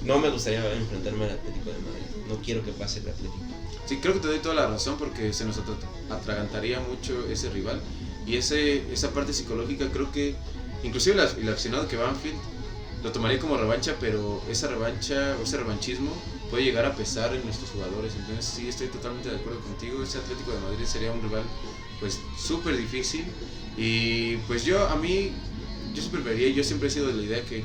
no 0.05 0.19
me 0.19 0.29
gustaría 0.29 0.59
enfrentarme 0.73 1.25
al 1.25 1.31
Atlético 1.31 1.71
de 1.71 1.77
Madrid. 1.79 2.01
No 2.27 2.35
quiero 2.41 2.63
que 2.63 2.71
pase 2.71 2.99
el 2.99 3.09
Atlético. 3.09 3.43
Sí, 3.87 3.97
creo 3.97 4.13
que 4.13 4.19
te 4.19 4.27
doy 4.27 4.39
toda 4.39 4.55
la 4.55 4.67
razón 4.67 4.97
porque 4.97 5.33
se 5.33 5.43
nos 5.45 5.57
atra- 5.57 5.75
atragantaría 6.15 6.79
mucho 6.79 7.27
ese 7.29 7.49
rival 7.49 7.81
y 8.25 8.35
ese, 8.37 8.83
esa 8.93 9.09
parte 9.11 9.33
psicológica 9.33 9.87
creo 9.91 10.11
que 10.11 10.35
inclusive 10.83 11.19
el, 11.21 11.27
el 11.43 11.49
aficionado 11.49 11.87
que 11.87 11.97
va 11.97 12.05
a 12.05 12.09
Anfield 12.11 12.37
lo 13.03 13.11
tomaría 13.11 13.39
como 13.39 13.57
revancha, 13.57 13.95
pero 13.99 14.41
esa 14.49 14.67
revancha 14.67 15.35
o 15.39 15.43
ese 15.43 15.57
revanchismo 15.57 16.11
puede 16.49 16.63
llegar 16.65 16.85
a 16.85 16.95
pesar 16.95 17.33
en 17.33 17.43
nuestros 17.43 17.69
jugadores. 17.71 18.13
Entonces 18.15 18.45
sí, 18.45 18.67
estoy 18.67 18.87
totalmente 18.87 19.29
de 19.29 19.37
acuerdo 19.37 19.59
contigo. 19.61 20.03
Ese 20.03 20.17
Atlético 20.19 20.51
de 20.51 20.59
Madrid 20.59 20.85
sería 20.85 21.11
un 21.11 21.21
rival 21.21 21.43
pues 21.99 22.19
súper 22.37 22.77
difícil 22.77 23.25
y 23.77 24.35
pues 24.47 24.63
yo 24.65 24.87
a 24.89 24.95
mí, 24.95 25.31
yo 25.93 26.01
siempre 26.01 26.53
yo 26.53 26.63
siempre 26.63 26.87
he 26.87 26.91
sido 26.91 27.07
de 27.07 27.13
la 27.13 27.23
idea 27.23 27.45
que, 27.45 27.63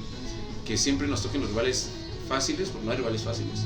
que 0.65 0.77
siempre 0.77 1.07
nos 1.09 1.23
toquen 1.23 1.41
los 1.41 1.51
rivales 1.51 1.89
fáciles, 2.29 2.69
porque 2.71 2.87
no 2.87 2.93
hay 2.93 2.99
rivales 2.99 3.23
fáciles 3.23 3.61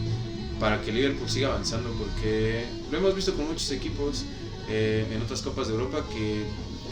para 0.58 0.80
que 0.82 0.92
Liverpool 0.92 1.28
siga 1.28 1.48
avanzando, 1.48 1.90
porque 1.92 2.66
lo 2.90 2.98
hemos 2.98 3.14
visto 3.14 3.34
con 3.34 3.46
muchos 3.46 3.70
equipos 3.70 4.24
eh, 4.68 5.06
en 5.10 5.22
otras 5.22 5.40
copas 5.42 5.68
de 5.68 5.74
Europa 5.74 6.04
que 6.12 6.44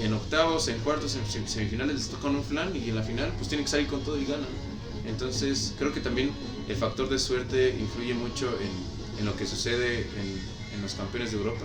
en 0.03 0.12
octavos, 0.14 0.69
en 0.69 0.79
cuartos, 0.79 1.17
en 1.17 1.25
sem- 1.25 1.47
semifinales 1.47 1.97
les 1.97 2.09
tocan 2.09 2.35
un 2.35 2.43
flan 2.45 2.75
y 2.75 2.88
en 2.88 2.97
la 2.97 3.03
final 3.03 3.31
pues 3.37 3.49
tienen 3.49 3.64
que 3.64 3.71
salir 3.71 3.87
con 3.87 4.03
todo 4.03 4.17
y 4.19 4.25
ganan. 4.25 4.68
Entonces 5.09 5.75
creo 5.79 5.92
que 5.92 6.01
también 6.01 6.31
el 6.68 6.77
factor 6.77 7.09
de 7.09 7.18
suerte 7.18 7.77
influye 7.79 8.14
mucho 8.14 8.49
en, 8.61 9.18
en 9.21 9.25
lo 9.27 9.35
que 9.37 9.47
sucede 9.47 10.01
en, 10.01 10.40
en 10.77 10.83
los 10.83 10.94
campeones 10.94 11.33
de 11.33 11.38
Europa 11.38 11.64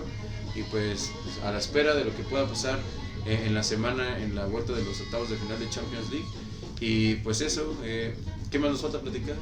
y 0.54 0.62
pues 0.64 1.10
a 1.44 1.50
la 1.52 1.58
espera 1.58 1.94
de 1.94 2.04
lo 2.04 2.16
que 2.16 2.22
pueda 2.22 2.46
pasar 2.46 2.78
eh, 3.26 3.44
en 3.46 3.54
la 3.54 3.62
semana 3.62 4.18
en 4.18 4.34
la 4.34 4.46
vuelta 4.46 4.72
de 4.72 4.82
los 4.84 5.00
octavos 5.00 5.28
de 5.30 5.36
final 5.36 5.58
de 5.58 5.68
Champions 5.68 6.10
League 6.10 6.26
y 6.80 7.16
pues 7.16 7.40
eso, 7.40 7.74
eh, 7.84 8.14
¿qué 8.50 8.58
más 8.58 8.70
nos 8.70 8.80
falta 8.82 9.00
platicar? 9.00 9.36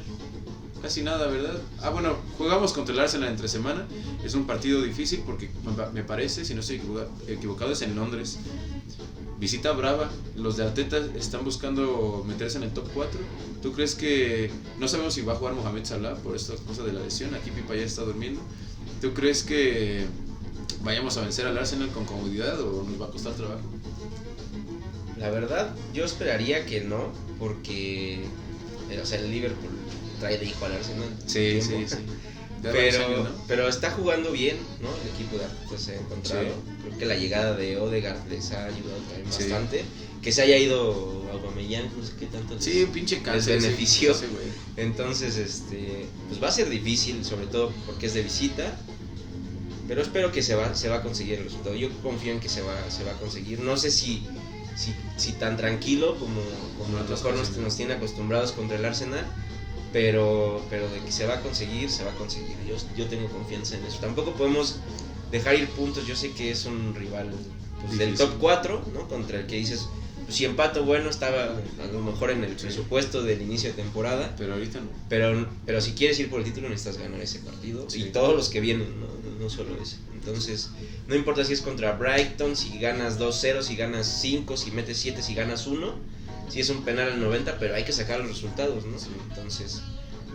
Casi 0.82 1.02
nada, 1.02 1.28
¿verdad? 1.28 1.60
Ah, 1.80 1.90
bueno, 1.90 2.16
jugamos 2.36 2.72
contra 2.72 2.92
el 2.92 3.00
Arsenal 3.00 3.28
entre 3.30 3.46
semana. 3.46 3.86
Es 4.24 4.34
un 4.34 4.46
partido 4.46 4.82
difícil 4.82 5.22
porque 5.24 5.48
me 5.64 5.72
pa- 5.72 5.90
me 5.92 6.02
parece, 6.02 6.44
si 6.44 6.54
no 6.54 6.60
estoy 6.60 6.76
equivoca- 6.76 7.06
equivocado, 7.28 7.70
es 7.72 7.82
en 7.82 7.94
Londres. 7.94 8.38
Visita 9.42 9.72
brava. 9.72 10.08
Los 10.36 10.56
de 10.56 10.62
Arteta 10.62 10.98
están 11.18 11.44
buscando 11.44 12.22
meterse 12.24 12.58
en 12.58 12.62
el 12.62 12.70
top 12.70 12.86
4. 12.94 13.18
¿Tú 13.60 13.72
crees 13.72 13.96
que.? 13.96 14.52
No 14.78 14.86
sabemos 14.86 15.14
si 15.14 15.22
va 15.22 15.32
a 15.32 15.36
jugar 15.36 15.54
Mohamed 15.54 15.84
Salah 15.84 16.14
por 16.14 16.36
esta 16.36 16.54
cosa 16.64 16.84
de 16.84 16.92
la 16.92 17.00
lesión. 17.00 17.34
Aquí 17.34 17.50
Pipa 17.50 17.74
ya 17.74 17.82
está 17.82 18.02
durmiendo. 18.02 18.40
¿Tú 19.00 19.12
crees 19.14 19.42
que 19.42 20.06
vayamos 20.84 21.16
a 21.16 21.22
vencer 21.22 21.48
al 21.48 21.58
Arsenal 21.58 21.88
con 21.88 22.04
comodidad 22.04 22.60
o 22.60 22.84
nos 22.84 23.02
va 23.02 23.06
a 23.06 23.10
costar 23.10 23.32
trabajo? 23.32 23.62
La 25.18 25.28
verdad, 25.30 25.74
yo 25.92 26.04
esperaría 26.04 26.64
que 26.64 26.82
no, 26.82 27.12
porque 27.40 28.22
eh, 28.90 29.00
o 29.02 29.04
sea, 29.04 29.18
el 29.18 29.28
Liverpool 29.28 29.72
trae 30.20 30.38
de 30.38 30.44
hijo 30.44 30.66
al 30.66 30.74
Arsenal. 30.74 31.08
Sí, 31.26 31.60
sí, 31.60 31.84
sí. 31.88 31.96
Pero, 32.62 33.04
años, 33.06 33.24
¿no? 33.30 33.44
pero 33.48 33.68
está 33.68 33.90
jugando 33.90 34.30
bien, 34.30 34.56
¿no? 34.80 34.88
El 35.02 35.14
equipo 35.14 35.36
de 35.36 35.44
Arteta 35.46 35.78
se 35.78 35.92
ha 35.92 36.00
encontrado. 36.00 36.44
Sí. 36.44 36.50
Creo 36.84 36.98
que 36.98 37.06
la 37.06 37.16
llegada 37.16 37.54
de 37.54 37.76
Odegaard 37.76 38.28
les 38.28 38.52
ha 38.52 38.64
ayudado 38.66 38.98
también 39.08 39.32
Sí. 39.32 39.42
bastante. 39.44 39.84
Que 40.22 40.30
se 40.30 40.42
haya 40.42 40.56
ido 40.56 41.24
Aubameyang, 41.32 41.90
no 41.98 42.04
sé 42.06 42.12
qué 42.20 42.26
tanto. 42.26 42.54
les- 42.54 42.64
Sí, 42.64 42.84
un 42.84 42.92
pinche 42.92 43.20
cáncer. 43.22 43.54
Les 43.54 43.64
benefició. 43.64 44.14
güey. 44.14 44.46
Entonces, 44.76 45.36
este, 45.36 46.06
pues 46.28 46.40
va 46.40 46.48
a 46.48 46.52
ser 46.52 46.68
difícil, 46.70 47.24
sobre 47.24 47.46
todo 47.46 47.72
porque 47.86 48.06
es 48.06 48.14
de 48.14 48.22
visita. 48.22 48.78
Pero 49.88 50.00
espero 50.00 50.30
que 50.30 50.42
se 50.42 50.54
va, 50.54 50.74
se 50.74 50.88
va 50.88 50.98
a 50.98 51.02
conseguir 51.02 51.38
el 51.38 51.44
resultado. 51.44 51.74
Yo 51.74 51.90
confío 52.02 52.32
en 52.32 52.40
que 52.40 52.48
se 52.48 52.62
va, 52.62 52.74
se 52.90 53.02
va 53.04 53.10
a 53.12 53.14
conseguir. 53.14 53.60
No 53.60 53.76
sé 53.76 53.90
si, 53.90 54.24
si, 54.76 54.94
si 55.16 55.32
tan 55.32 55.56
tranquilo 55.56 56.16
como, 56.18 56.40
como 56.78 56.98
a 56.98 57.02
lo 57.02 57.08
mejor 57.08 57.34
nos, 57.34 57.56
nos 57.56 57.76
tiene 57.76 57.94
acostumbrados 57.94 58.52
contra 58.52 58.76
el 58.78 58.84
Arsenal. 58.84 59.26
Pero, 59.92 60.64
pero 60.70 60.88
de 60.88 61.00
que 61.00 61.12
se 61.12 61.26
va 61.26 61.34
a 61.34 61.40
conseguir, 61.40 61.90
se 61.90 62.04
va 62.04 62.12
a 62.12 62.14
conseguir. 62.14 62.56
Yo, 62.66 62.76
yo 62.96 63.06
tengo 63.06 63.28
confianza 63.28 63.76
en 63.76 63.84
eso. 63.84 63.98
Tampoco 64.00 64.32
podemos 64.32 64.76
dejar 65.30 65.54
ir 65.54 65.68
puntos. 65.68 66.06
Yo 66.06 66.16
sé 66.16 66.32
que 66.32 66.50
es 66.50 66.64
un 66.64 66.94
rival 66.94 67.30
pues, 67.80 67.98
del 67.98 68.14
top 68.14 68.38
4, 68.40 68.84
¿no? 68.94 69.08
Contra 69.08 69.40
el 69.40 69.46
que 69.46 69.56
dices, 69.56 69.86
pues, 70.24 70.36
si 70.36 70.44
empato 70.44 70.84
bueno, 70.84 71.10
estaba 71.10 71.44
a 71.44 71.92
lo 71.92 72.00
mejor 72.00 72.30
en 72.30 72.42
el 72.44 72.52
presupuesto 72.52 73.22
del 73.22 73.42
inicio 73.42 73.70
de 73.70 73.76
temporada. 73.76 74.34
Pero 74.38 74.54
ahorita 74.54 74.80
no. 74.80 74.88
Pero, 75.08 75.46
pero 75.66 75.80
si 75.80 75.92
quieres 75.92 76.18
ir 76.20 76.30
por 76.30 76.40
el 76.40 76.46
título 76.46 76.68
necesitas 76.68 76.98
ganar 76.98 77.20
ese 77.20 77.40
partido. 77.40 77.88
Sí. 77.90 78.04
Y 78.04 78.04
todos 78.10 78.34
los 78.34 78.48
que 78.48 78.60
vienen, 78.60 78.88
no, 78.98 79.06
no, 79.06 79.38
no 79.38 79.50
solo 79.50 79.76
ese. 79.82 79.96
Entonces, 80.14 80.70
no 81.08 81.16
importa 81.16 81.44
si 81.44 81.52
es 81.52 81.60
contra 81.60 81.92
Brighton, 81.92 82.56
si 82.56 82.78
ganas 82.78 83.18
2-0, 83.18 83.62
si 83.62 83.74
ganas 83.74 84.06
5, 84.20 84.56
si 84.56 84.70
metes 84.70 84.96
7, 84.98 85.20
si 85.20 85.34
ganas 85.34 85.66
1. 85.66 85.94
Si 86.48 86.60
es 86.60 86.68
un 86.70 86.84
penal 86.84 87.12
al 87.12 87.20
90, 87.20 87.58
pero 87.58 87.74
hay 87.74 87.84
que 87.84 87.92
sacar 87.92 88.20
los 88.20 88.28
resultados, 88.28 88.84
¿no? 88.84 88.98
Sí. 88.98 89.08
Entonces, 89.30 89.82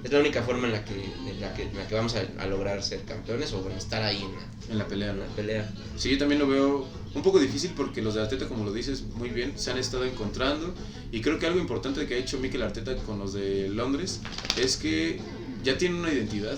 es 0.04 0.12
la 0.12 0.20
única 0.20 0.44
forma 0.44 0.68
en 0.68 0.74
la 0.74 0.86
que, 0.86 0.94
en 0.94 1.42
la 1.42 1.54
que, 1.54 1.64
en 1.64 1.78
la 1.78 1.88
que 1.88 1.96
vamos 1.96 2.16
a, 2.16 2.42
a 2.42 2.48
lograr 2.48 2.82
ser 2.84 3.02
campeones 3.04 3.54
o 3.54 3.62
bueno, 3.62 3.78
estar 3.78 4.04
ahí 4.04 4.24
en 4.24 4.32
la, 4.32 4.72
En 4.72 4.78
la 4.78 4.88
pelea, 4.88 5.12
en 5.12 5.20
la 5.20 5.26
pelea. 5.28 5.74
Sí, 5.98 6.10
yo 6.10 6.18
también 6.18 6.40
lo 6.40 6.48
veo 6.48 6.88
un 7.14 7.24
poco 7.24 7.40
difícil 7.40 7.72
porque 7.76 8.02
los 8.02 8.14
de 8.16 8.22
Arteta, 8.22 8.48
como 8.48 8.64
lo 8.64 8.72
dices 8.72 9.04
muy 9.16 9.30
bien, 9.30 9.54
se 9.58 9.72
han 9.72 9.78
estado 9.78 10.06
encontrando. 10.06 10.74
Y 11.12 11.22
creo 11.22 11.40
que 11.40 11.48
algo 11.48 11.60
importante 11.60 12.06
que 12.06 12.16
ha 12.16 12.18
hecho 12.18 12.38
Mikel 12.40 12.62
Arteta 12.62 12.96
con 12.98 13.20
los 13.20 13.34
de 13.34 13.70
Londres 13.70 14.22
es 14.56 14.78
que 14.78 15.20
ya 15.64 15.78
tienen 15.78 16.00
una 16.00 16.14
identidad. 16.14 16.58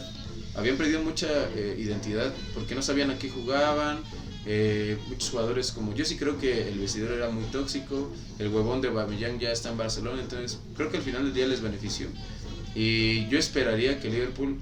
Habían 0.55 0.75
perdido 0.75 1.01
mucha 1.01 1.27
eh, 1.55 1.77
identidad 1.79 2.33
porque 2.53 2.75
no 2.75 2.81
sabían 2.81 3.11
a 3.11 3.17
qué 3.17 3.29
jugaban. 3.29 4.03
Eh, 4.45 4.97
muchos 5.07 5.29
jugadores 5.29 5.71
como 5.71 5.93
yo 5.93 6.05
sí 6.05 6.17
creo 6.17 6.37
que 6.39 6.69
el 6.69 6.79
vestidor 6.79 7.11
era 7.11 7.29
muy 7.29 7.43
tóxico. 7.45 8.09
El 8.39 8.47
huevón 8.49 8.81
de 8.81 8.87
Aubameyang 8.89 9.39
ya 9.39 9.51
está 9.51 9.69
en 9.69 9.77
Barcelona, 9.77 10.21
entonces 10.21 10.59
creo 10.75 10.89
que 10.89 10.97
al 10.97 11.03
final 11.03 11.23
del 11.23 11.33
día 11.33 11.47
les 11.47 11.61
benefició. 11.61 12.07
Y 12.75 13.27
yo 13.29 13.37
esperaría 13.39 13.99
que 13.99 14.09
Liverpool 14.09 14.57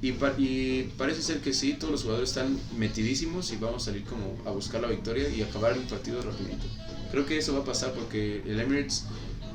y, 0.00 0.12
pa- 0.12 0.34
y 0.38 0.92
parece 0.96 1.22
ser 1.22 1.40
que 1.40 1.52
sí, 1.52 1.74
todos 1.74 1.90
los 1.90 2.02
jugadores 2.02 2.30
están 2.30 2.56
metidísimos 2.78 3.52
y 3.52 3.56
vamos 3.56 3.82
a 3.82 3.86
salir 3.86 4.04
como 4.04 4.38
a 4.46 4.50
buscar 4.50 4.80
la 4.80 4.88
victoria 4.88 5.28
y 5.28 5.42
acabar 5.42 5.72
el 5.72 5.82
partido 5.82 6.22
rapidito. 6.22 6.64
Creo 7.10 7.26
que 7.26 7.36
eso 7.38 7.52
va 7.54 7.60
a 7.60 7.64
pasar 7.64 7.92
porque 7.94 8.42
el 8.46 8.60
Emirates 8.60 9.04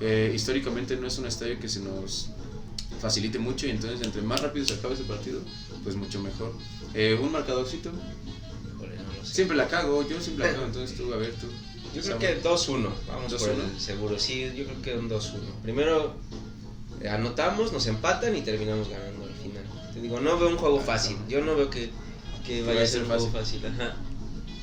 eh, 0.01 0.31
históricamente 0.36 0.97
no 0.97 1.07
es 1.07 1.17
un 1.17 1.27
estadio 1.27 1.59
que 1.59 1.69
se 1.69 1.79
nos 1.79 2.29
facilite 2.99 3.39
mucho 3.39 3.67
y 3.67 3.71
entonces 3.71 4.01
entre 4.05 4.21
más 4.21 4.41
rápido 4.41 4.65
se 4.65 4.73
acabe 4.73 4.95
ese 4.95 5.03
partido, 5.03 5.39
pues 5.83 5.95
mucho 5.95 6.19
mejor. 6.21 6.53
Eh, 6.93 7.17
un 7.21 7.31
marcadorcito, 7.31 7.91
Híjole, 8.84 8.96
no 8.98 9.13
lo 9.13 9.26
sé. 9.26 9.36
siempre 9.36 9.58
la 9.58 9.67
cago, 9.67 10.08
yo 10.08 10.19
siempre 10.22 10.48
la 10.48 10.54
cago, 10.54 10.65
entonces 10.65 10.98
tú, 10.98 11.13
a 11.13 11.17
ver 11.17 11.34
tú. 11.34 11.48
Yo 11.96 12.02
creo 12.02 12.19
que 12.19 12.41
2-1, 12.41 12.89
vamos 13.08 13.34
por 13.34 13.41
2-1. 13.41 13.74
el 13.74 13.80
seguro. 13.80 14.19
Sí, 14.19 14.52
yo 14.56 14.65
creo 14.65 14.82
que 14.82 14.98
un 14.98 15.10
2-1. 15.10 15.34
Primero 15.62 16.15
eh, 17.02 17.10
anotamos, 17.10 17.72
nos 17.72 17.86
empatan 17.88 18.36
y 18.36 18.41
terminamos 18.41 18.89
ganando 18.89 19.26
al 19.26 19.34
final. 19.36 19.63
Te 19.93 20.02
digo, 20.02 20.19
no 20.19 20.39
veo 20.39 20.50
un 20.50 20.58
juego 20.58 20.80
fácil. 20.80 21.17
Yo 21.30 21.41
no 21.41 21.56
veo 21.56 21.69
que, 21.69 21.91
que 22.46 22.63
vaya 22.63 22.82
a 22.82 22.88
ser 22.88 23.02
un 23.04 23.10
juego 23.10 23.30
fácil. 23.30 23.65
Ajá. 23.65 23.96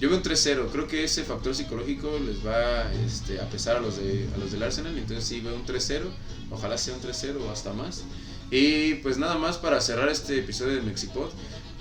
Yo 0.00 0.08
veo 0.08 0.16
un 0.16 0.24
3-0, 0.24 0.70
creo 0.72 0.88
que 0.88 1.04
ese 1.04 1.24
factor 1.24 1.54
psicológico 1.54 2.18
les 2.18 2.44
va 2.44 2.90
este, 3.06 3.38
a 3.38 3.48
pesar 3.50 3.76
a 3.76 3.80
los, 3.80 3.98
de, 3.98 4.26
a 4.34 4.38
los 4.38 4.50
del 4.50 4.62
Arsenal, 4.62 4.96
entonces 4.96 5.26
sí 5.26 5.42
veo 5.42 5.54
un 5.54 5.66
3-0, 5.66 6.04
ojalá 6.50 6.78
sea 6.78 6.94
un 6.94 7.02
3-0 7.02 7.36
o 7.46 7.50
hasta 7.50 7.74
más. 7.74 8.04
Y 8.50 8.94
pues 8.94 9.18
nada 9.18 9.36
más 9.36 9.58
para 9.58 9.78
cerrar 9.82 10.08
este 10.08 10.38
episodio 10.38 10.76
de 10.76 10.82
Mexipod, 10.82 11.28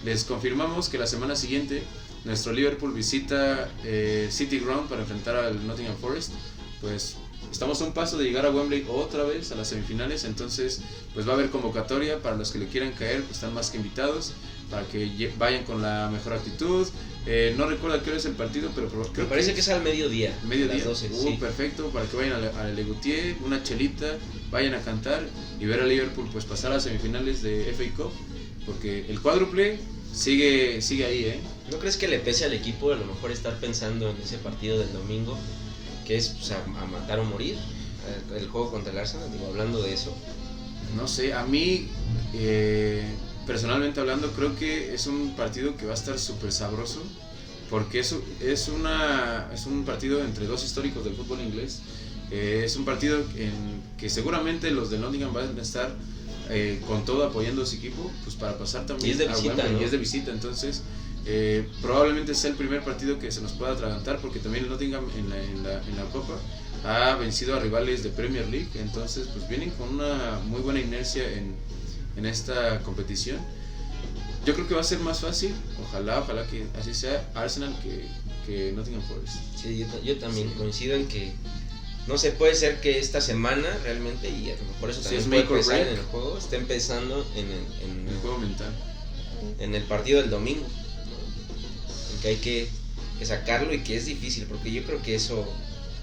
les 0.03 0.25
confirmamos 0.25 0.89
que 0.89 0.97
la 0.97 1.07
semana 1.07 1.37
siguiente 1.37 1.81
nuestro 2.25 2.51
Liverpool 2.53 2.93
visita 2.93 3.69
eh, 3.83 4.27
City 4.31 4.59
Ground 4.59 4.89
para 4.89 5.01
enfrentar 5.01 5.35
al 5.35 5.65
Nottingham 5.65 5.95
Forest, 5.97 6.31
pues 6.81 7.15
estamos 7.51 7.81
a 7.81 7.85
un 7.85 7.93
paso 7.93 8.17
de 8.17 8.25
llegar 8.25 8.45
a 8.45 8.51
Wembley 8.51 8.85
otra 8.89 9.23
vez 9.23 9.51
a 9.51 9.55
las 9.55 9.69
semifinales, 9.69 10.23
entonces 10.25 10.81
pues 11.13 11.27
va 11.27 11.31
a 11.31 11.35
haber 11.35 11.49
convocatoria 11.49 12.21
para 12.21 12.35
los 12.35 12.51
que 12.51 12.59
le 12.59 12.67
quieran 12.67 12.91
caer, 12.93 13.21
pues 13.23 13.37
están 13.37 13.53
más 13.53 13.69
que 13.71 13.77
invitados 13.77 14.33
para 14.69 14.85
que 14.87 15.31
vayan 15.39 15.63
con 15.63 15.81
la 15.81 16.09
mejor 16.11 16.33
actitud. 16.33 16.87
Eh, 17.25 17.53
no 17.57 17.65
recuerdo 17.65 17.97
a 17.97 18.03
qué 18.03 18.11
hora 18.11 18.19
es 18.19 18.25
el 18.25 18.33
partido, 18.33 18.69
pero 18.75 18.87
por- 18.87 19.07
Me 19.07 19.13
creo 19.13 19.27
parece 19.27 19.53
que 19.55 19.61
es 19.61 19.69
al 19.69 19.81
mediodía. 19.81 20.37
mediodía. 20.47 20.73
a 20.73 20.77
Las 20.77 20.85
12, 20.85 21.09
Uh, 21.11 21.23
sí. 21.23 21.37
perfecto, 21.39 21.89
para 21.89 22.05
que 22.05 22.15
vayan 22.17 22.33
a 22.33 22.63
Le 22.65 22.75
Legutier, 22.75 23.35
una 23.43 23.63
chelita, 23.63 24.17
vayan 24.51 24.75
a 24.75 24.81
cantar 24.81 25.23
y 25.59 25.65
ver 25.65 25.81
a 25.81 25.85
Liverpool 25.85 26.29
pues 26.31 26.45
pasar 26.45 26.71
a 26.71 26.75
las 26.75 26.83
semifinales 26.83 27.41
de 27.41 27.69
FA 27.75 27.83
Cup, 27.95 28.11
porque 28.65 29.05
el 29.09 29.19
cuádruple 29.21 29.79
sigue 30.13 30.81
sigue 30.81 31.05
ahí, 31.05 31.25
¿eh? 31.25 31.39
¿No 31.71 31.77
crees 31.77 31.97
que 31.97 32.07
le 32.07 32.19
pese 32.19 32.45
al 32.45 32.53
equipo 32.53 32.91
a 32.91 32.95
lo 32.95 33.05
mejor 33.05 33.31
estar 33.31 33.59
pensando 33.59 34.09
en 34.09 34.17
ese 34.17 34.37
partido 34.37 34.79
del 34.79 34.91
domingo? 34.93 35.37
que 36.09 36.17
es 36.17 36.29
pues, 36.29 36.51
a, 36.51 36.65
matar 36.87 37.19
o 37.19 37.23
morir 37.23 37.55
el, 38.35 38.47
juego 38.47 38.71
contra 38.71 38.91
el 38.91 38.97
Arsenal, 38.97 39.31
digo, 39.31 39.45
hablando 39.45 39.79
de 39.83 39.93
eso. 39.93 40.11
No 40.95 41.07
sé, 41.07 41.35
a 41.35 41.45
mí, 41.45 41.87
eh, 42.33 43.03
personalmente 43.45 43.99
hablando, 43.99 44.31
creo 44.31 44.55
que 44.55 44.95
es 44.95 45.05
un 45.05 45.35
partido 45.35 45.77
que 45.77 45.85
va 45.85 45.91
a 45.91 45.95
estar 45.95 46.17
súper 46.17 46.51
sabroso, 46.51 47.03
porque 47.69 47.99
es, 47.99 48.15
es, 48.41 48.69
una, 48.69 49.51
es 49.53 49.67
un 49.67 49.85
partido 49.85 50.19
entre 50.21 50.47
dos 50.47 50.65
históricos 50.65 51.05
del 51.05 51.13
fútbol 51.13 51.41
inglés. 51.41 51.81
Eh, 52.31 52.63
es 52.65 52.75
un 52.75 52.85
partido 52.85 53.19
en 53.35 53.83
que 53.99 54.09
seguramente 54.09 54.71
los 54.71 54.89
de 54.89 54.97
Nottingham 54.97 55.31
van 55.31 55.59
a 55.59 55.61
estar 55.61 55.95
eh, 56.49 56.81
con 56.87 57.05
todo 57.05 57.23
apoyando 57.25 57.63
a 57.63 57.65
su 57.65 57.75
equipo, 57.75 58.11
pues 58.23 58.35
para 58.35 58.57
pasar 58.57 58.85
también 58.85 59.09
y 59.09 59.11
es 59.11 59.17
de 59.19 59.27
visita, 59.27 59.63
y 59.79 59.83
es 59.83 59.91
de 59.91 59.97
visita, 59.97 60.31
entonces 60.31 60.81
eh, 61.25 61.67
probablemente 61.81 62.33
sea 62.33 62.51
el 62.51 62.57
primer 62.57 62.83
partido 62.83 63.19
que 63.19 63.31
se 63.31 63.41
nos 63.41 63.51
pueda 63.51 63.73
atragantar 63.73 64.19
porque 64.19 64.39
también 64.39 64.63
el 64.63 64.69
Nottingham 64.69 65.05
en 65.15 65.29
la, 65.29 65.43
en 65.43 65.63
la, 65.63 65.83
en 65.83 65.95
la 65.95 66.03
Copa 66.05 66.33
ha 66.85 67.15
vencido 67.15 67.55
a 67.55 67.59
rivales 67.59 68.03
de 68.03 68.09
Premier 68.09 68.47
League, 68.47 68.69
entonces 68.75 69.27
pues 69.27 69.47
vienen 69.47 69.69
con 69.71 69.89
una 69.89 70.39
muy 70.45 70.61
buena 70.61 70.79
inercia 70.79 71.23
en, 71.31 71.55
en 72.15 72.25
esta 72.25 72.79
competición. 72.79 73.37
Yo 74.45 74.53
creo 74.53 74.67
que 74.67 74.73
va 74.73 74.81
a 74.81 74.85
ser 74.85 74.99
más 74.99 75.19
fácil, 75.19 75.53
ojalá, 75.81 76.19
ojalá 76.19 76.47
que 76.47 76.65
así 76.79 76.93
sea 76.93 77.29
Arsenal 77.35 77.75
que, 77.83 78.07
que 78.45 78.71
Nottingham 78.71 79.01
Forest. 79.03 79.35
Sí, 79.61 79.85
yo, 80.03 80.17
también 80.17 80.49
coincido 80.51 80.95
en 80.95 81.07
que 81.07 81.33
no 82.09 82.17
sé, 82.17 82.31
puede 82.31 82.55
ser 82.55 82.81
que 82.81 82.97
esta 82.97 83.21
semana 83.21 83.69
realmente, 83.83 84.29
y 84.29 84.51
por 84.81 84.89
eso 84.89 84.99
también 85.01 85.23
puede 85.25 85.41
empezar 85.41 85.79
en 85.81 85.87
el 85.89 86.01
juego, 86.05 86.39
esté 86.39 86.55
empezando 86.55 87.23
en 87.35 87.45
el, 87.45 87.83
en 87.83 88.07
el, 88.09 88.15
juego 88.15 88.39
mental. 88.39 88.73
En 89.59 89.75
el 89.75 89.83
partido 89.83 90.19
del 90.19 90.31
domingo. 90.31 90.65
En 92.15 92.21
que 92.21 92.27
hay 92.29 92.35
que, 92.37 92.67
sacarlo 93.23 93.75
y 93.75 93.81
que 93.81 93.95
es 93.95 94.07
difícil, 94.07 94.47
porque 94.47 94.71
yo 94.71 94.83
creo 94.85 95.03
que 95.03 95.13
eso, 95.13 95.47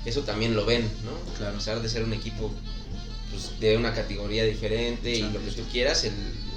eso 0.05 0.23
también 0.23 0.55
lo 0.55 0.65
ven, 0.65 0.89
¿no? 1.05 1.35
Claro. 1.39 1.55
A 1.55 1.59
pesar 1.59 1.83
de 1.83 1.89
ser 1.89 2.05
un 2.05 2.13
equipo 2.13 2.53
pues, 3.33 3.59
de 3.59 3.77
una 3.77 3.93
categoría 3.93 4.45
diferente 4.45 5.11
y 5.11 5.23
lo 5.23 5.45
que 5.45 5.51
tú 5.51 5.65
quieras, 5.73 6.05
el, 6.05 6.13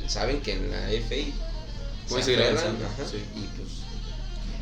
saben 0.08 0.42
que 0.42 0.54
en 0.54 0.70
la 0.70 0.90
FA 0.90 1.16
puede 2.08 2.24
seguir 2.24 2.44
avanzando. 2.44 2.86
Y 3.36 3.42
pues 3.58 3.89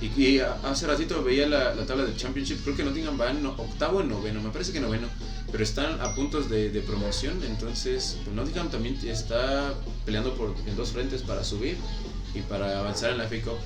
y, 0.02 0.40
hace 0.40 0.86
ratito 0.86 1.24
veía 1.24 1.48
la, 1.48 1.74
tabla 1.86 2.04
del 2.04 2.16
Championship, 2.16 2.64
creo 2.64 2.76
que 2.76 2.84
Nottingham 2.84 3.20
va 3.20 3.32
en 3.32 3.46
octavo 3.46 4.02
en 4.02 4.10
noveno, 4.10 4.42
me 4.42 4.50
parece 4.50 4.72
que 4.72 4.80
noveno, 4.80 5.08
pero 5.52 5.64
están 5.64 6.00
a 6.02 6.14
puntos 6.14 6.50
de, 6.50 6.70
promoción, 6.86 7.42
entonces 7.44 8.18
pues 8.24 8.36
Nottingham 8.36 8.70
también 8.70 8.98
está 9.08 9.74
peleando 10.06 10.36
por, 10.36 10.56
en 10.68 10.76
dos 10.76 10.92
frentes 10.92 11.24
para 11.24 11.44
subir 11.44 11.78
y 12.36 12.42
para 12.42 12.80
avanzar 12.80 13.12
en 13.12 13.18
la 13.18 13.28
FA 13.28 13.42
Cup. 13.42 13.58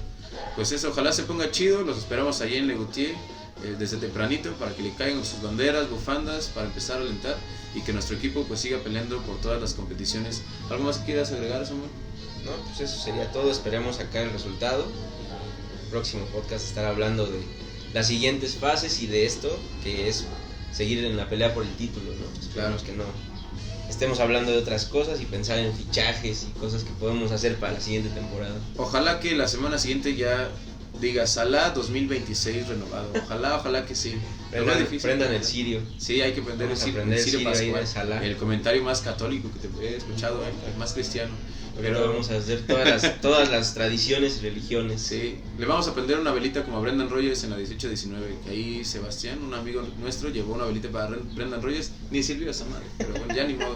Pues 0.56 0.72
eso, 0.72 0.90
ojalá 0.90 1.12
se 1.12 1.24
ponga 1.24 1.52
chido, 1.52 1.82
los 1.82 1.98
esperamos 1.98 2.40
allí 2.40 2.56
en 2.56 2.68
Legutier 2.68 3.12
eh, 3.64 3.76
desde 3.78 3.98
tempranito 3.98 4.54
para 4.54 4.74
que 4.74 4.82
le 4.82 4.94
caigan 4.94 5.26
sus 5.26 5.42
banderas, 5.42 5.90
bufandas, 5.90 6.48
para 6.48 6.68
empezar 6.68 7.00
a 7.00 7.02
alentar 7.02 7.36
y 7.76 7.82
que 7.82 7.92
nuestro 7.92 8.16
equipo 8.16 8.44
pues 8.46 8.62
siga 8.62 8.78
peleando 8.80 9.22
por 9.24 9.40
todas 9.42 9.62
las 9.62 9.74
competiciones. 9.74 10.42
¿Algo 10.70 10.86
más 10.86 11.00
que 11.00 11.08
quieras 11.08 11.32
agregar, 11.34 11.66
Samuel? 11.66 11.90
No, 12.46 12.52
pues 12.66 12.80
eso 12.80 13.00
sería 13.00 13.32
todo, 13.32 13.52
esperemos 13.52 13.98
sacar 13.98 14.24
el 14.24 14.32
resultado 14.32 14.86
próximo 15.92 16.26
podcast 16.28 16.66
estar 16.66 16.86
hablando 16.86 17.28
de 17.28 17.40
las 17.94 18.08
siguientes 18.08 18.56
fases 18.56 19.02
y 19.02 19.08
de 19.08 19.26
esto, 19.26 19.60
que 19.84 20.08
es 20.08 20.26
seguir 20.72 21.04
en 21.04 21.18
la 21.18 21.30
pelea 21.30 21.54
por 21.54 21.66
el 21.66 21.76
título, 21.76 22.12
¿no? 22.14 22.40
Esperamos 22.40 22.82
que 22.82 22.94
no 22.94 23.04
estemos 23.90 24.22
hablando 24.22 24.52
de 24.52 24.58
otras 24.58 24.86
cosas 24.86 25.22
y 25.22 25.26
pensar 25.26 25.60
en 25.60 25.74
fichajes 25.76 26.48
y 26.50 26.60
cosas 26.60 26.86
que 26.86 26.92
podemos 26.92 27.32
hacer 27.32 27.58
para 27.58 27.74
la 27.74 27.82
siguiente 27.82 28.10
temporada. 28.10 28.56
Ojalá 28.78 29.20
que 29.20 29.36
la 29.36 29.50
semana 29.50 29.78
siguiente 29.78 30.16
ya 30.16 30.50
diga 31.02 31.28
Salah 31.28 31.72
2026 31.72 32.70
renovado. 32.70 33.12
Ojalá, 33.26 33.58
ojalá 33.58 33.86
que 33.86 33.94
sí. 33.94 34.16
Prendan, 34.50 35.34
el 35.34 35.44
sirio. 35.44 35.82
Sí, 35.98 36.22
hay 36.22 36.32
que 36.32 36.42
prender 36.42 36.72
el, 36.72 36.78
sirio, 36.78 37.02
el 37.02 37.20
sirio, 37.20 37.50
El 38.22 38.38
comentario 38.38 38.82
más 38.84 39.02
católico 39.02 39.50
que 39.52 39.68
te 39.68 39.86
he 39.86 39.98
escuchado, 39.98 40.42
¿eh? 40.44 40.52
el 40.72 40.78
más 40.78 40.94
cristiano. 40.94 41.34
Pero 41.80 42.10
vamos 42.10 42.30
a 42.30 42.38
hacer 42.38 42.66
todas 42.68 42.88
las, 42.88 43.22
todas 43.22 43.50
las 43.50 43.74
tradiciones 43.74 44.40
y 44.40 44.42
religiones. 44.42 45.02
Sí, 45.02 45.38
le 45.58 45.66
vamos 45.66 45.88
a 45.88 45.94
prender 45.94 46.20
una 46.20 46.32
velita 46.32 46.64
como 46.64 46.78
a 46.78 46.82
Brendan 46.82 47.10
Rogers 47.10 47.44
en 47.44 47.52
la 47.52 47.58
18-19. 47.58 48.42
Que 48.44 48.50
ahí 48.52 48.86
Sebastián, 48.86 49.42
un 49.44 49.54
amigo 49.54 49.82
nuestro, 50.00 50.30
llevó 50.30 50.54
una 50.54 50.66
velita 50.66 50.90
para 50.90 51.16
Brendan 51.36 51.62
Rogers. 51.62 51.92
Ni 52.10 52.24
sirvió 52.24 52.52
esa 52.52 52.66
madre, 52.66 52.86
pero 52.98 53.12
bueno, 53.14 53.34
ya 53.34 53.46
ni 53.46 53.54
modo. 53.54 53.76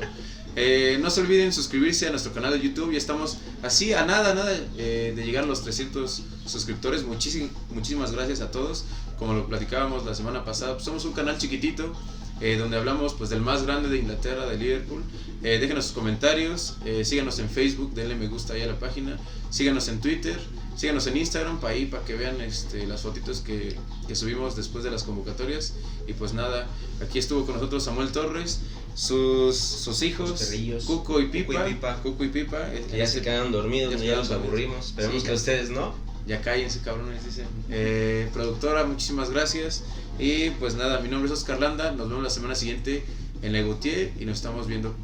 Eh, 0.58 0.98
no 1.02 1.10
se 1.10 1.20
olviden 1.20 1.52
suscribirse 1.52 2.08
a 2.08 2.12
nuestro 2.12 2.34
canal 2.34 2.52
de 2.52 2.62
YouTube. 2.62 2.92
Ya 2.92 2.98
estamos 2.98 3.38
así 3.62 3.94
a 3.94 4.06
nada, 4.06 4.34
nada 4.34 4.58
eh, 4.78 5.14
de 5.16 5.26
llegar 5.26 5.44
a 5.44 5.48
los 5.48 5.64
300 5.64 6.24
suscriptores. 6.46 7.04
muchísimas 7.04 8.12
gracias 8.12 8.42
a 8.42 8.52
todos. 8.52 8.86
Como 9.20 9.34
lo 9.34 9.48
platicábamos 9.48 10.06
la 10.06 10.16
semana 10.16 10.44
pasada, 10.44 10.74
pues 10.74 10.86
somos 10.86 11.06
un 11.06 11.14
canal 11.14 11.38
chiquitito 11.38 11.94
eh, 12.41 12.58
donde 12.58 12.78
hablamos 12.78 13.13
pues 13.13 13.30
del 13.30 13.41
más 13.41 13.63
grande 13.63 13.89
de 13.89 13.98
Inglaterra, 13.98 14.45
de 14.45 14.58
Liverpool. 14.58 15.04
Eh, 15.43 15.60
déjenos 15.60 15.86
sus 15.86 15.93
comentarios, 15.93 16.78
eh, 16.86 17.06
síganos 17.06 17.39
en 17.39 17.50
Facebook, 17.50 17.93
denle 17.93 18.15
me 18.15 18.28
gusta 18.28 18.54
ahí 18.54 18.62
a 18.62 18.67
la 18.67 18.80
página, 18.80 19.17
síganos 19.50 19.88
en 19.89 20.02
Twitter, 20.02 20.39
síganos 20.76 21.06
en 21.08 21.17
Instagram 21.17 21.60
para 21.60 21.74
ahí 21.74 21.86
para 21.86 22.04
que 22.04 22.15
vean 22.15 22.41
este, 22.41 22.88
las 22.88 23.02
fotitos 23.02 23.41
que, 23.41 23.76
que, 24.08 24.15
subimos 24.15 24.56
después 24.56 24.84
de 24.84 24.91
las 24.91 25.04
convocatorias. 25.04 25.74
Y 26.08 26.13
pues 26.13 26.34
nada, 26.34 26.67
aquí 27.02 27.19
estuvo 27.19 27.45
con 27.45 27.56
nosotros 27.56 27.84
Samuel 27.84 28.12
Torres, 28.12 28.62
sus, 28.95 29.58
sus 29.58 30.02
hijos, 30.02 30.52
Cuco 30.86 31.19
y 31.19 31.28
Pipa. 31.28 31.98
Cuco 32.02 32.24
y 32.24 32.30
Pipa. 32.30 32.69
que 32.89 32.98
ya 32.98 33.06
se 33.06 33.21
quedan 33.21 33.52
dormidos, 33.52 34.02
ya, 34.02 34.15
nos 34.15 34.32
aburrimos. 34.32 34.88
Esperemos 34.88 35.24
que 35.24 35.34
ustedes 35.34 35.69
no. 35.69 35.93
Ya 36.28 36.41
cállense, 36.41 36.80
cabrones, 36.80 37.24
dicen. 37.24 37.45
Eh, 37.69 38.28
productora, 38.34 38.84
muchísimas 38.84 39.30
gracias. 39.30 39.84
Y 40.19 40.51
pues 40.51 40.75
nada, 40.75 40.99
mi 41.01 41.10
nombre 41.10 41.32
es 41.32 41.38
Oscar 41.38 41.60
Landa. 41.60 41.91
Nos 41.91 42.10
vemos 42.10 42.23
la 42.23 42.30
semana 42.30 42.56
siguiente 42.56 43.04
en 43.41 43.51
La 43.51 43.60
y 43.60 44.25
nos 44.25 44.38
estamos 44.38 44.67
viendo 44.67 44.95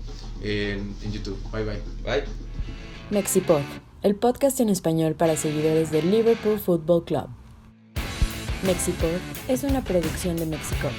en, 0.42 0.96
en 1.04 1.12
YouTube. 1.12 1.38
Bye 1.52 1.64
bye. 1.64 1.82
Bye. 2.04 2.24
Mexipod, 3.10 3.62
el 4.04 4.16
podcast 4.16 4.60
en 4.62 4.70
español 4.70 5.16
para 5.16 5.36
seguidores 5.36 5.92
del 5.92 6.10
Liverpool 6.10 6.60
Football 6.60 7.04
Club. 7.04 7.28
Mexipod 8.64 9.10
es 9.48 9.64
una 9.64 9.84
producción 9.84 10.38
de 10.38 10.46
Mexico. 10.46 10.90